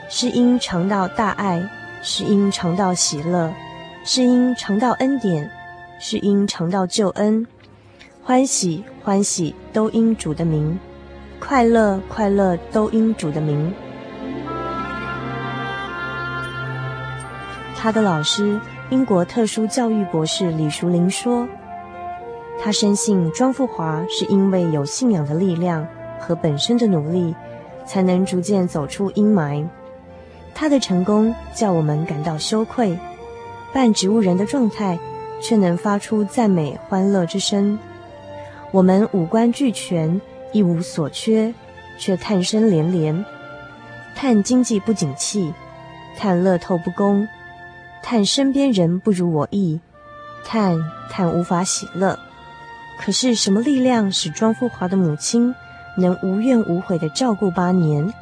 [0.07, 1.67] 是因尝到大爱，
[2.03, 3.51] 是因尝到喜乐，
[4.03, 5.49] 是因尝到恩典，
[5.99, 7.45] 是因尝到救恩。
[8.23, 10.79] 欢喜欢喜都因主的名，
[11.39, 13.73] 快乐快乐都因主的名。”
[17.75, 18.61] 他的老师，
[18.91, 21.47] 英国特殊教育博士李淑玲说。
[22.59, 25.87] 他深信庄富华是因为有信仰的力量
[26.19, 27.35] 和本身的努力，
[27.85, 29.65] 才能逐渐走出阴霾。
[30.53, 32.97] 他的成功叫我们感到羞愧，
[33.73, 34.97] 半植物人的状态
[35.39, 37.77] 却能发出赞美欢乐之声。
[38.71, 40.19] 我们五官俱全，
[40.51, 41.53] 一无所缺，
[41.99, 43.23] 却叹声连连，
[44.15, 45.53] 叹经济不景气，
[46.17, 47.27] 叹乐透不公，
[48.01, 49.79] 叹身边人不如我意，
[50.43, 50.75] 叹
[51.11, 52.17] 叹无法喜乐。
[52.99, 55.53] 可是，什么力量使庄富华的母亲
[55.97, 58.13] 能无怨无悔的照顾八年？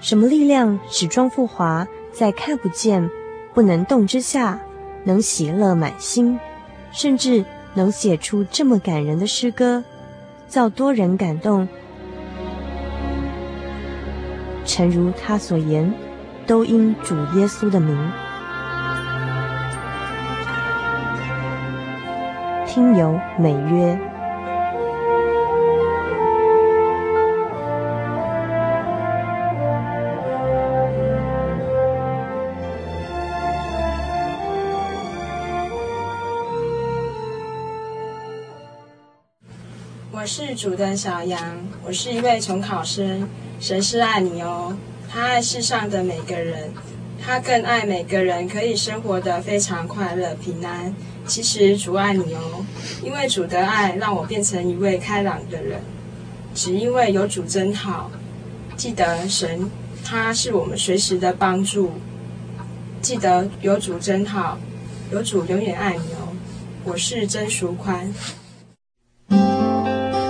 [0.00, 3.08] 什么力量使庄富华在看不见、
[3.54, 4.58] 不能动之下，
[5.04, 6.38] 能喜乐满心，
[6.90, 7.44] 甚至
[7.74, 9.84] 能写出这么感人的诗歌，
[10.48, 11.68] 造多人感动？
[14.64, 15.92] 诚如他所言，
[16.46, 17.96] 都因主耶稣的名。
[22.72, 23.98] 听友美约，
[40.12, 41.40] 我是主的小羊，
[41.84, 43.28] 我是一位重考生。
[43.58, 44.76] 神是爱你哦，
[45.10, 46.72] 他爱世上的每个人。
[47.22, 50.94] 他更爱每个人可以生活得非常快乐平安。
[51.26, 52.64] 其实主爱你哦，
[53.02, 55.80] 因为主的爱让我变成一位开朗的人。
[56.54, 58.10] 只因为有主真好，
[58.76, 59.70] 记得神
[60.04, 61.92] 他是我们随时的帮助。
[63.00, 64.58] 记得有主真好，
[65.12, 66.34] 有主永远爱你哦。
[66.84, 68.12] 我是曾淑宽。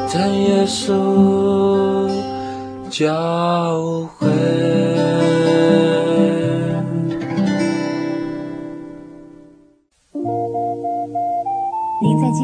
[0.08, 2.10] 真耶稣
[2.90, 4.79] 教会。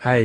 [0.00, 0.22] 嗨，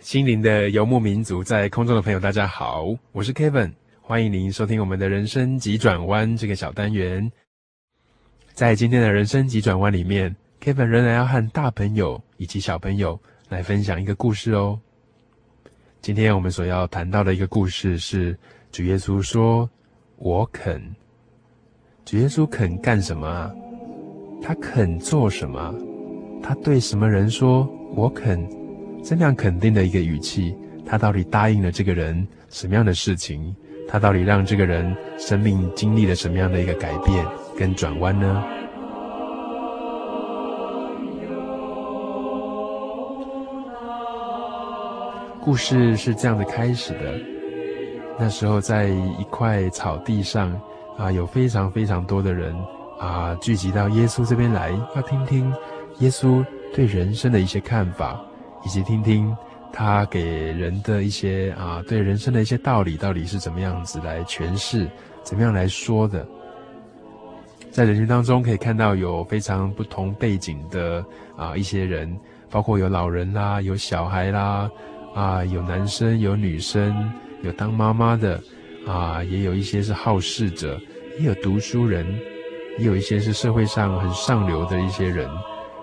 [0.00, 7.30] 心灵的游牧民族，在空中的朋友，大家好，我是 Kevin，欢迎您收听我们的人生急转弯这个小单元。
[8.54, 14.80] 在今天的人生急转弯里面，Kevin 仍然要和大朋友以及小朋友来分享一个故事哦。
[16.00, 18.34] 今天我们所要谈到的一个故事是
[18.72, 19.68] 主耶稣说
[20.16, 20.82] ：“我肯。”
[22.06, 23.54] 主耶稣肯干什么啊？
[24.42, 25.74] 他肯做什么？
[26.42, 28.42] 他对什么人说：“我肯。”
[29.04, 33.54] 这样肯定的一个语气，他到底答应了这个人什么样的事情？
[33.86, 37.24] 他到底让这个人生命经历了什么样的一个改变
[37.56, 38.44] 跟转弯呢？
[45.42, 47.14] 故事是这样的开始的。
[48.18, 50.58] 那时候在一块草地上
[50.96, 52.56] 啊，有非常非常多的人
[52.98, 55.52] 啊，聚集到耶稣这边来，要听听
[55.98, 56.42] 耶稣
[56.74, 58.18] 对人生的一些看法。
[58.64, 59.36] 以及听听
[59.72, 64.88] 他给人的一些啊，对人生的一些道理，到底是怎么样子来诠释，
[65.22, 66.26] 怎么样来说的。
[67.70, 71.04] 在人群当中可以看到有非常不同背景的
[71.36, 72.16] 啊一些人，
[72.48, 74.70] 包括有老人啦，有小孩啦，
[75.12, 77.12] 啊有男生有女生，
[77.42, 78.40] 有当妈妈的，
[78.86, 80.80] 啊也有一些是好事者，
[81.18, 82.06] 也有读书人，
[82.78, 85.28] 也有一些是社会上很上流的一些人，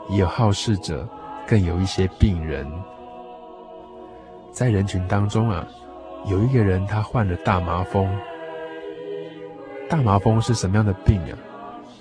[0.10, 1.06] 也有好事者。
[1.52, 2.66] 更有一些病人，
[4.54, 5.68] 在人群当中啊，
[6.26, 8.10] 有一个人他患了大麻风。
[9.89, 11.38] 大麻风是什么样的病啊？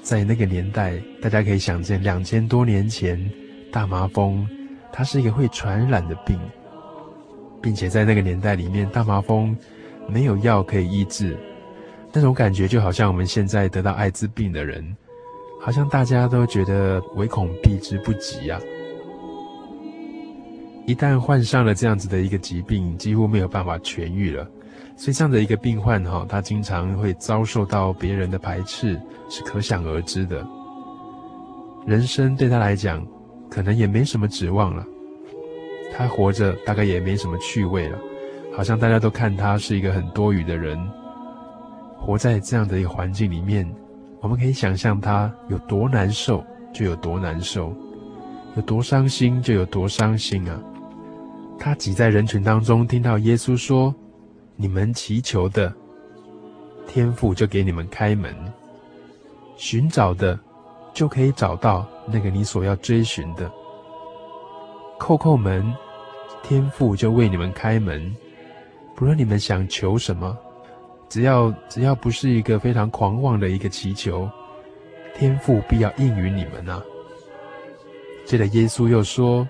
[0.03, 3.29] 在那个年代，大家可以想见，两千多年前，
[3.73, 4.49] 大麻风
[4.93, 6.39] 它是一个会传染的病，
[7.61, 9.57] 并且在那个年代里面，大麻风
[10.07, 11.37] 没有药可以医治，
[12.13, 14.97] 那种感觉就好像我们现在得到艾滋病的人，
[15.61, 18.61] 好像大家都觉得唯恐避之不及啊。
[20.87, 24.49] 一旦患上了这样子的一个疾病，几乎没有办法痊愈了。
[24.97, 29.01] 所以这样的一个病患哈，他经常会遭受到别人的排斥，
[29.31, 30.47] 是可想而知的。
[31.87, 33.07] 人生对他来讲，
[33.49, 34.85] 可能也没什么指望了。
[35.97, 37.99] 他活着大概也没什么趣味了，
[38.55, 40.79] 好像大家都看他是一个很多余的人。
[41.99, 43.71] 活在这样的一个环境里面，
[44.21, 47.73] 我们可以想象他有多难受，就有多难受；
[48.57, 50.61] 有多伤心，就有多伤心啊。
[51.63, 53.95] 他挤在人群当中，听到耶稣说
[54.57, 55.71] ：“你们祈求的，
[56.87, 58.33] 天父就给你们开门；
[59.59, 60.41] 寻找的，
[60.95, 63.47] 就可以找到那个你所要追寻的。
[64.99, 65.71] 叩叩门，
[66.43, 68.11] 天父就为你们开门。
[68.97, 70.35] 不论你们想求什么，
[71.11, 74.27] 只要只要不是一个非常狂妄的一个祈求，
[75.15, 76.83] 天父必要应允你们啊。”
[78.25, 79.47] 接着耶稣又说。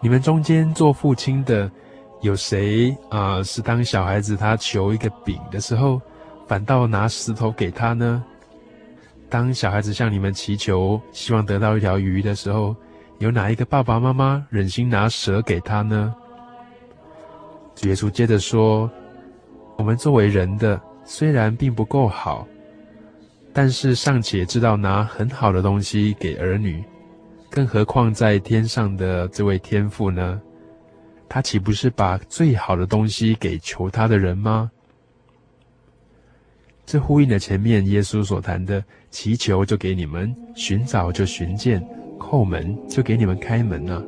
[0.00, 1.70] 你们中间做父亲的，
[2.20, 6.00] 有谁啊、是当小孩子他求一个饼的时候，
[6.46, 8.22] 反倒拿石头给他呢？
[9.28, 12.76] 当小孩子向你们祈求，希望得到一条鱼的时候，
[13.18, 16.14] 有哪一个爸爸妈妈忍心拿蛇给他呢？
[17.82, 18.90] 耶稣接着说
[19.76, 22.46] ：“我们作为人的，虽然并不够好，
[23.52, 26.82] 但是尚且知道拿很好的东西给儿女。”
[27.56, 30.38] 更何况在天上的这位天父呢？
[31.26, 34.70] 他岂不是把最好的东西给求他的人吗？
[36.84, 41.82] 这呼应了前面耶稣所谈的：祈求就给你们，寻找就寻见，
[42.18, 44.02] 叩门就给你们开门啊！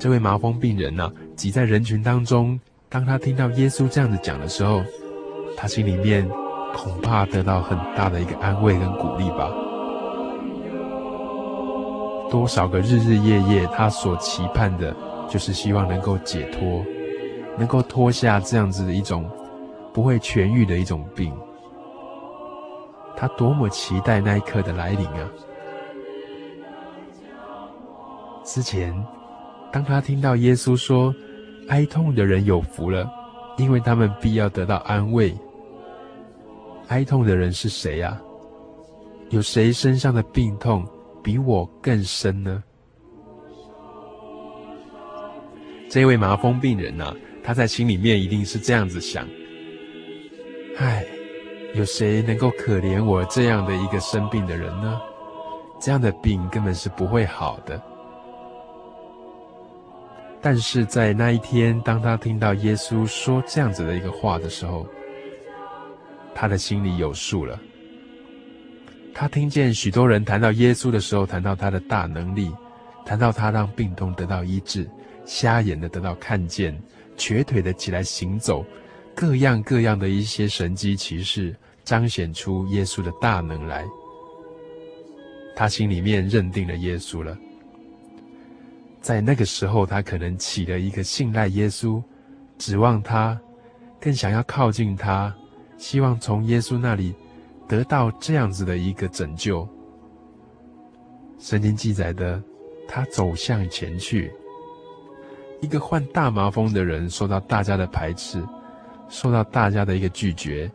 [0.00, 4.82] 这位麻风病人呢、挤在人群当中，当他听到耶稣这样子讲的时候，
[5.56, 6.28] 他心里面
[6.74, 9.50] 恐怕得到很大的一个安慰跟鼓励吧。
[12.30, 14.94] 多少个日日夜夜，他所期盼的，
[15.28, 16.84] 就是希望能够解脱，
[17.58, 19.28] 能够脱下这样子的一种
[19.92, 21.32] 不会痊愈的一种病。
[23.16, 25.28] 他多么期待那一刻的来临啊！
[28.44, 28.94] 之前，
[29.72, 31.12] 当他听到耶稣说
[31.68, 33.10] ：“哀痛的人有福了，
[33.58, 35.36] 因为他们必要得到安慰。”
[36.90, 38.20] 哀痛的人是谁呀？
[39.28, 40.84] 有谁身上的病痛
[41.22, 42.62] 比我更深呢？
[45.88, 47.14] 这位麻风病人呐，
[47.44, 49.26] 他在心里面一定是这样子想
[50.78, 51.06] ：“唉。”
[51.72, 55.00] 有谁能够可怜我这样的一个生病的人呢？
[55.80, 57.80] 这样的病根本是不会好的。
[60.40, 64.84] 但是在那一天，当他听到耶稣说这样子的一个话的时候，
[66.34, 67.60] 他的心里有数了。
[69.12, 72.50] 他听见许多人谈到耶稣的时候，谈到他的大能力，
[73.04, 74.88] 谈到他让病痛得到医治，
[75.24, 76.80] 瞎眼的得到看见，
[77.16, 78.64] 瘸腿的起来行走。
[79.14, 81.54] 各样各样的一些神迹奇事，
[81.84, 83.84] 彰显出耶稣的大能来。
[85.54, 87.36] 他心里面认定了耶稣了。
[89.02, 92.02] 在那个时候，他可能起了一个信赖耶稣、
[92.56, 93.38] 指望他、
[94.00, 95.34] 更想要靠近他，
[95.80, 97.14] 希望从耶稣那里
[97.66, 99.66] 得到这样子的一个拯救。
[101.38, 102.40] 圣经记载的，
[102.86, 104.30] 他走向前去，
[105.62, 108.44] 一个患大麻风的人受到大家的排斥。
[109.08, 110.70] 受到大家的一个拒绝，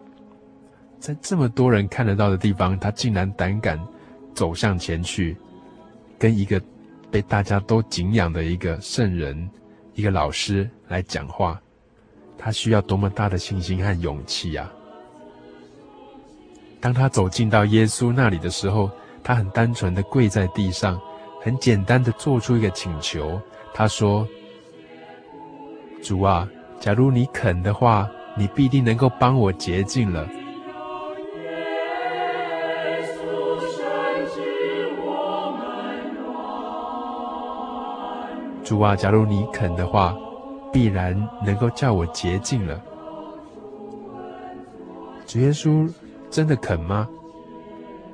[1.00, 3.80] 在这么多人看得到的地方，他竟然胆敢
[4.34, 5.38] 走向前去，
[6.20, 6.62] 跟一个
[7.10, 9.50] 被大家都敬仰的一个圣人、
[9.94, 11.62] 一个老师来讲话，
[12.38, 14.70] 他需要多么大的信心和勇气呀！
[16.86, 18.92] 当他走进到耶稣那里的时候，
[19.24, 21.02] 他很单纯的跪在地上，
[21.42, 23.42] 很简单的做出一个请求，
[23.74, 24.28] 他说
[26.04, 26.48] ：“主啊，
[26.80, 28.08] 假如你肯的话。”
[28.38, 30.28] 你必定能够帮我洁净了，
[38.62, 40.14] 主啊，假如你肯的话，
[40.74, 42.78] 必然能够叫我洁净了。
[45.26, 45.90] 主耶稣
[46.36, 47.08] 真的肯吗？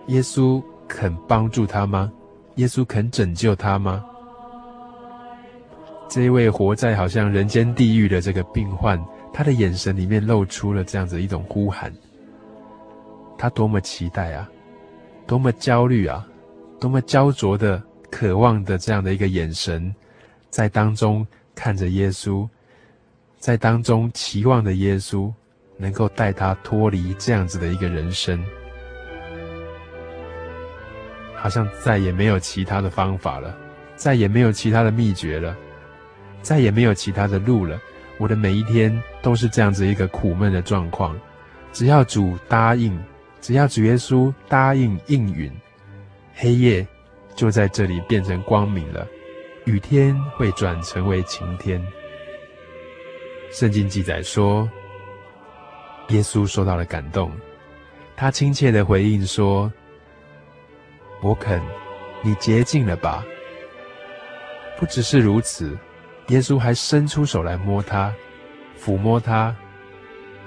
[0.05, 2.13] 耶稣肯帮助他吗？
[2.57, 4.05] 耶稣肯拯救他吗？
[6.07, 9.03] 这一位活在好像人间地狱的这个病患。
[9.33, 11.91] 他的眼神里面露出了这样子一种呼喊，
[13.39, 14.47] 他多么期待啊，
[15.25, 16.23] 多么焦虑啊，
[16.79, 19.91] 多么焦灼的渴望的这样的一个眼神，
[20.51, 22.47] 在当中看着耶稣，
[23.39, 25.33] 在当中期望的耶稣
[25.77, 28.43] 能够带他脱离这样子的一个人生，
[31.35, 33.57] 好像再也没有其他的方法了，
[33.95, 35.57] 再也没有其他的秘诀了，
[36.41, 37.79] 再也没有其他的路了。
[38.17, 41.19] 我的每一天都是这样子一个苦闷的状况，
[41.71, 42.95] 只要主答应，
[43.41, 45.51] 只要主耶稣答应应允，
[46.35, 46.85] 黑夜
[47.35, 49.07] 就在这里变成光明了，
[49.65, 51.81] 雨天会转成为晴天。
[53.51, 54.69] 圣经记载说，
[56.11, 57.31] 耶稣受到了感动，
[58.15, 59.71] 他亲切的回应说
[61.23, 61.61] ：“我肯，
[62.21, 63.23] 你洁净了吧。”
[64.77, 65.77] 不只是如此。
[66.27, 68.13] 耶稣还伸出手来摸他，
[68.79, 69.53] 抚摸他，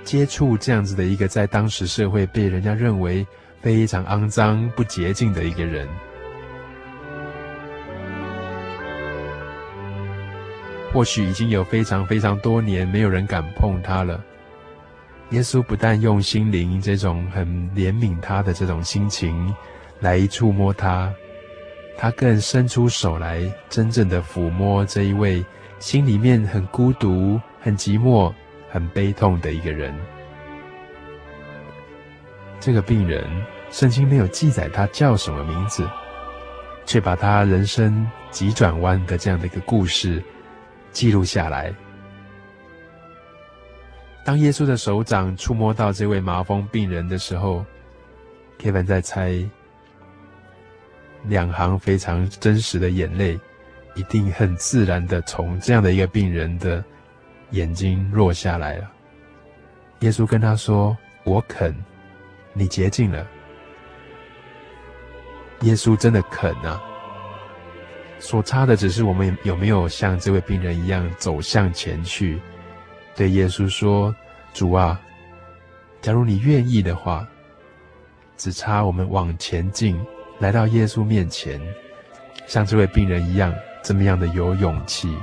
[0.02, 3.26] 接触这样子的一个在当时社会被人家认为
[3.60, 5.86] 非常肮脏、不洁净的一个人。
[10.92, 14.24] 或许已经有非常非常多年没有人敢碰他了。
[15.30, 19.52] 耶稣不但用心灵这种很怜悯他的这种心情
[20.00, 21.12] 来触摸他，
[21.96, 25.44] 他更伸出手来，真正的抚摸这一位。
[25.80, 28.32] 心里面很孤独、很寂寞、
[28.70, 29.94] 很悲痛的一个人。
[32.58, 33.22] 这个病人，
[33.70, 35.86] 圣经没有记载他叫什么名字，
[36.86, 40.22] 却把他人生急转弯的这样的一个故事
[40.90, 41.74] 记录下来。
[44.24, 47.64] 当耶稣的手掌触摸到这位麻风病人的时候
[48.58, 49.44] ，Kevin 在猜，
[51.24, 53.38] 两行非常真实的眼泪。
[53.96, 56.82] 一定很自然的从这样的一个病人的
[57.50, 58.90] 眼睛落下来了。
[60.00, 61.72] 耶稣跟他说：“我肯，
[62.52, 63.24] 你洁净了。”
[65.62, 66.82] 耶稣真的肯啊！
[68.18, 72.40] 所差的只是我们有没有像这位病人一样走向前去，
[73.16, 74.14] 对耶稣说
[74.52, 75.00] ：“主啊，
[76.02, 77.26] 假如你愿意的话，
[78.36, 79.96] 只差我们往前进，
[80.40, 81.60] 来到耶稣面前，
[82.48, 83.54] 像这位病人一样，
[83.84, 85.16] 这么样的有勇气。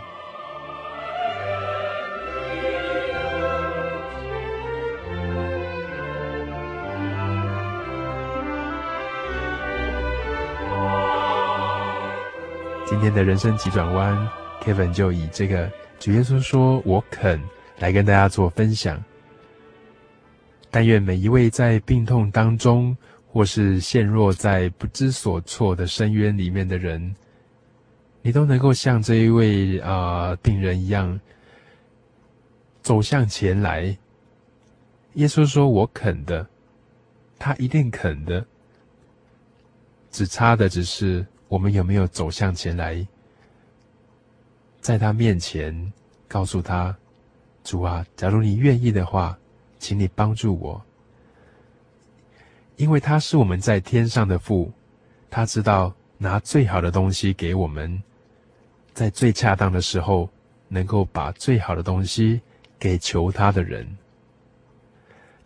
[12.86, 14.30] 今天的人生急转弯
[14.64, 15.70] ，Kevin 就以这个
[16.00, 17.42] 主耶稣说我肯
[17.82, 19.04] 来跟大家做分享。
[20.70, 22.96] 但愿每一位在病痛当中，
[23.28, 27.14] 或是陷落在不知所措的深渊里面的人，
[28.22, 31.20] 你都能够像这一位啊、病人一样，
[32.82, 33.98] 走向前来。
[35.16, 36.48] 耶稣说：“我肯的，
[37.38, 38.46] 他一定肯的。
[40.10, 43.06] 只差的只是我们有没有走向前来，
[44.80, 45.92] 在他面前
[46.30, 46.98] 告诉他：
[47.64, 49.38] 主啊，假如你愿意的话。”
[49.82, 50.80] 请你帮助我，
[52.76, 54.72] 因为他是我们在天上的父，
[55.28, 58.00] 他知道拿最好的东西给我们，
[58.94, 60.30] 在最恰当的时候，
[60.68, 62.40] 能够把最好的东西
[62.78, 63.98] 给求他的人。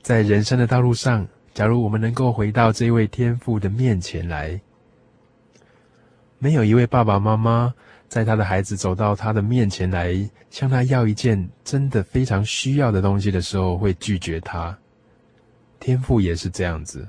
[0.01, 4.59] 在人生的道路上，假如我们能够回到这位天父的面前来，
[6.39, 7.73] 没有一位爸爸妈妈。
[8.07, 10.13] 在他的孩子走到他的面前来，
[10.49, 14.77] 向他要一件真的非常需要的东西的时候，会拒绝他。
[15.79, 17.07] 天父也是这样子，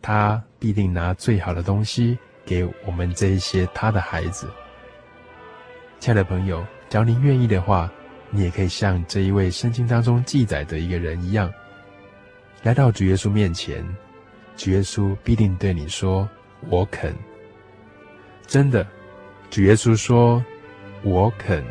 [0.00, 4.48] 他必定拿最好的东西给我们这一些他的孩子。
[5.98, 7.92] 亲爱的朋友，只要你愿意的话，
[8.30, 11.52] 你也可以像这一位圣经当中记载的一个人一样，
[12.62, 13.84] 来到主耶稣面前，
[14.56, 16.28] 主耶稣必定对你说
[16.70, 17.14] ：“我肯。”
[18.46, 18.86] 真的。
[19.50, 20.44] 主耶稣说
[21.02, 21.64] ：“我肯。”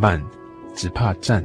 [0.00, 0.22] 慢，
[0.76, 1.44] 只怕站。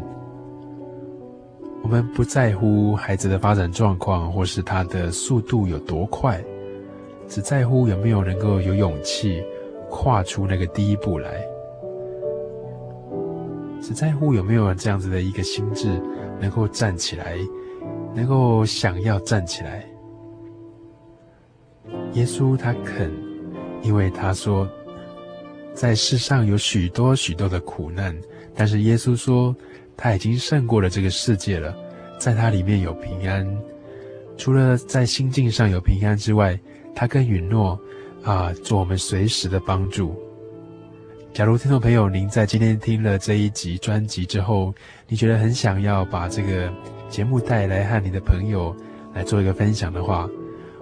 [1.82, 6.39] 我们不在乎孩子的发展状况，或是他的速度有多快，
[7.28, 9.43] 只在乎有没有能够有勇气
[9.89, 11.43] 跨出那个第一步来，
[13.82, 15.99] 只在乎有没有这样子的一个心智，
[16.39, 17.36] 能够站起来，
[18.14, 19.84] 能够想要站起来。
[22.14, 23.12] 耶稣他肯，
[23.82, 24.70] 因为他说。
[25.74, 28.16] 在世上有许多许多的苦难，
[28.56, 29.56] 但是耶稣说
[29.98, 31.76] 他已经胜过了这个世界了，
[32.20, 33.48] 在他里面有平安。
[34.38, 36.58] 除了在心境上有平安之外，
[36.96, 37.80] 他更允诺
[38.24, 40.16] 啊，做我们随时的帮助。
[41.34, 44.74] 假如听众朋友您在今天听了这一集专辑之后，
[45.08, 46.72] 你觉得很想要把这个
[47.10, 48.76] 节目带来和你的朋友
[49.16, 50.30] 来做一个分享的话，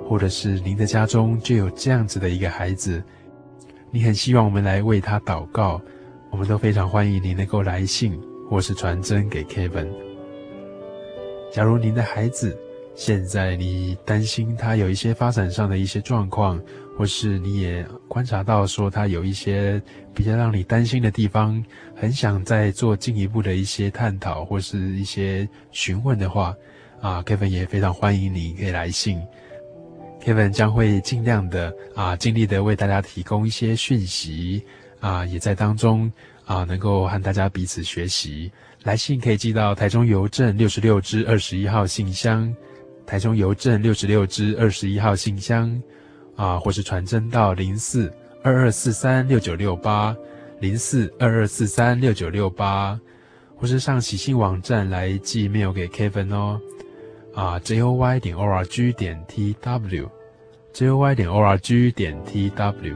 [0.07, 3.01] 或者是您的家中就有这样子的一个孩子。
[3.93, 5.81] 你很希望我们来为他祷告，
[6.29, 8.17] 我们都非常欢迎你能够来信
[8.49, 9.89] 或是传真给 Kevin。
[11.51, 12.57] 假如您的孩子
[12.95, 16.57] 现在你担心他有一些发展上的一些状况，
[16.97, 19.81] 或是你也观察到说他有一些
[20.15, 21.61] 比较让你担心的地方，
[21.93, 26.55] 很想再做进一步的一些探讨或是一些询问的话，
[27.01, 29.21] 啊，Kevin 也非常欢迎你可以来信。
[30.23, 34.63] Kevin 将会尽量的啊，尽力的为大家提供一些讯息
[34.99, 36.11] 啊，也在当中
[36.45, 38.51] 啊，能够和大家彼此学习。
[38.83, 42.55] 来信可以寄到台中邮政六十六支二十一号信箱，
[43.05, 45.81] 台中邮政六十六支二十一号信箱
[46.35, 48.11] 啊，或是传真到零四
[48.43, 50.15] 二二四三六九六八
[50.59, 52.99] 零四二二四三六九六八，
[53.55, 56.59] 或是上喜信网站来寄 mail 给 Kevin 哦。
[57.33, 61.89] 啊，j o y 点 o r g 点 t w，j o y 点 o r g
[61.91, 62.95] 点 t w。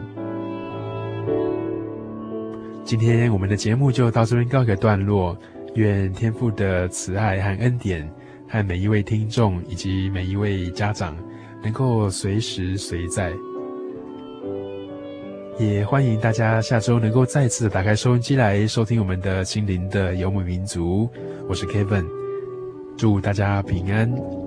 [2.83, 5.38] 今天我们的节目就到这边告一个段落。
[5.75, 8.09] 愿天父的慈爱和恩典，
[8.47, 11.17] 和每一位听众以及每一位家长，
[11.61, 13.33] 能够随时随在。
[15.57, 21.09] 也欢迎大家下周能够再次打开收音机来收听我们的心灵的游牧民族。
[21.47, 22.24] 我是 Kevin。
[22.98, 24.45] 祝大家平安。